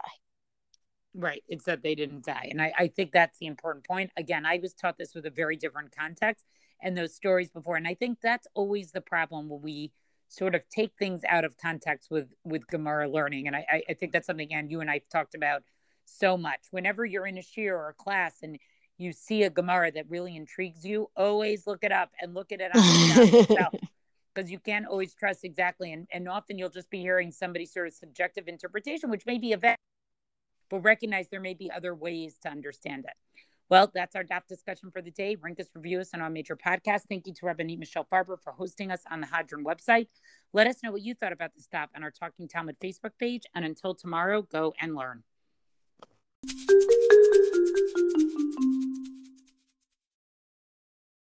Right. 1.14 1.42
It's 1.48 1.64
that 1.64 1.82
they 1.82 1.94
didn't 1.94 2.24
die. 2.24 2.48
And 2.50 2.62
I, 2.62 2.72
I 2.78 2.88
think 2.88 3.12
that's 3.12 3.38
the 3.38 3.46
important 3.46 3.86
point. 3.86 4.10
Again, 4.16 4.46
I 4.46 4.58
was 4.62 4.74
taught 4.74 4.98
this 4.98 5.14
with 5.14 5.26
a 5.26 5.30
very 5.30 5.56
different 5.56 5.94
context. 5.96 6.44
and 6.80 6.96
those 6.96 7.14
stories 7.14 7.50
before. 7.50 7.76
And 7.76 7.86
I 7.88 7.94
think 7.94 8.20
that's 8.20 8.46
always 8.54 8.92
the 8.92 9.00
problem 9.00 9.48
when 9.48 9.62
we 9.62 9.92
sort 10.28 10.54
of 10.54 10.68
take 10.68 10.92
things 10.98 11.22
out 11.28 11.44
of 11.44 11.56
context 11.56 12.10
with 12.10 12.28
with 12.44 12.66
Gemara 12.66 13.08
learning. 13.08 13.46
And 13.46 13.56
I, 13.56 13.82
I 13.88 13.94
think 13.94 14.12
that's 14.12 14.26
something, 14.26 14.52
and 14.52 14.70
you 14.70 14.80
and 14.80 14.90
I've 14.90 15.08
talked 15.08 15.34
about 15.34 15.62
so 16.04 16.36
much. 16.36 16.60
Whenever 16.70 17.04
you're 17.04 17.26
in 17.26 17.38
a 17.38 17.42
shiur 17.42 17.72
or 17.72 17.88
a 17.88 17.94
class 17.94 18.36
and 18.42 18.58
you 18.98 19.12
see 19.12 19.42
a 19.44 19.50
Gemara 19.50 19.92
that 19.92 20.10
really 20.10 20.36
intrigues 20.36 20.84
you, 20.84 21.10
always 21.16 21.66
look 21.66 21.84
it 21.84 21.92
up 21.92 22.10
and 22.20 22.34
look 22.34 22.52
at 22.52 22.60
it 22.60 22.70
on 22.74 23.28
yourself. 23.32 23.74
Because 24.34 24.52
you 24.52 24.60
can't 24.60 24.86
always 24.86 25.14
trust 25.14 25.42
exactly. 25.42 25.92
And, 25.92 26.06
and 26.12 26.28
often 26.28 26.58
you'll 26.58 26.68
just 26.70 26.90
be 26.90 27.00
hearing 27.00 27.32
somebody's 27.32 27.72
sort 27.72 27.88
of 27.88 27.94
subjective 27.94 28.46
interpretation, 28.46 29.10
which 29.10 29.26
may 29.26 29.36
be 29.36 29.52
a 29.52 29.56
vet, 29.56 29.78
but 30.70 30.80
recognize 30.80 31.28
there 31.28 31.40
may 31.40 31.54
be 31.54 31.70
other 31.70 31.94
ways 31.94 32.36
to 32.42 32.48
understand 32.48 33.04
it. 33.04 33.14
Well, 33.70 33.90
that's 33.94 34.16
our 34.16 34.24
DAF 34.24 34.46
discussion 34.48 34.90
for 34.90 35.02
the 35.02 35.10
day. 35.10 35.36
Rank 35.36 35.60
us, 35.60 35.66
review 35.74 36.00
us 36.00 36.10
on 36.14 36.22
our 36.22 36.30
major 36.30 36.56
podcast. 36.56 37.02
Thank 37.08 37.26
you 37.26 37.34
to 37.34 37.46
Rabbanit 37.46 37.78
Michelle 37.78 38.06
Farber 38.10 38.40
for 38.42 38.52
hosting 38.52 38.90
us 38.90 39.02
on 39.10 39.20
the 39.20 39.26
Hadran 39.26 39.62
website. 39.62 40.08
Let 40.54 40.66
us 40.66 40.82
know 40.82 40.90
what 40.90 41.02
you 41.02 41.14
thought 41.14 41.32
about 41.32 41.54
this 41.54 41.68
DAF 41.72 41.88
on 41.94 42.02
our 42.02 42.10
Talking 42.10 42.48
Talmud 42.48 42.78
Facebook 42.82 43.12
page. 43.18 43.42
And 43.54 43.66
until 43.66 43.94
tomorrow, 43.94 44.40
go 44.40 44.72
and 44.80 44.94
learn. 44.94 45.22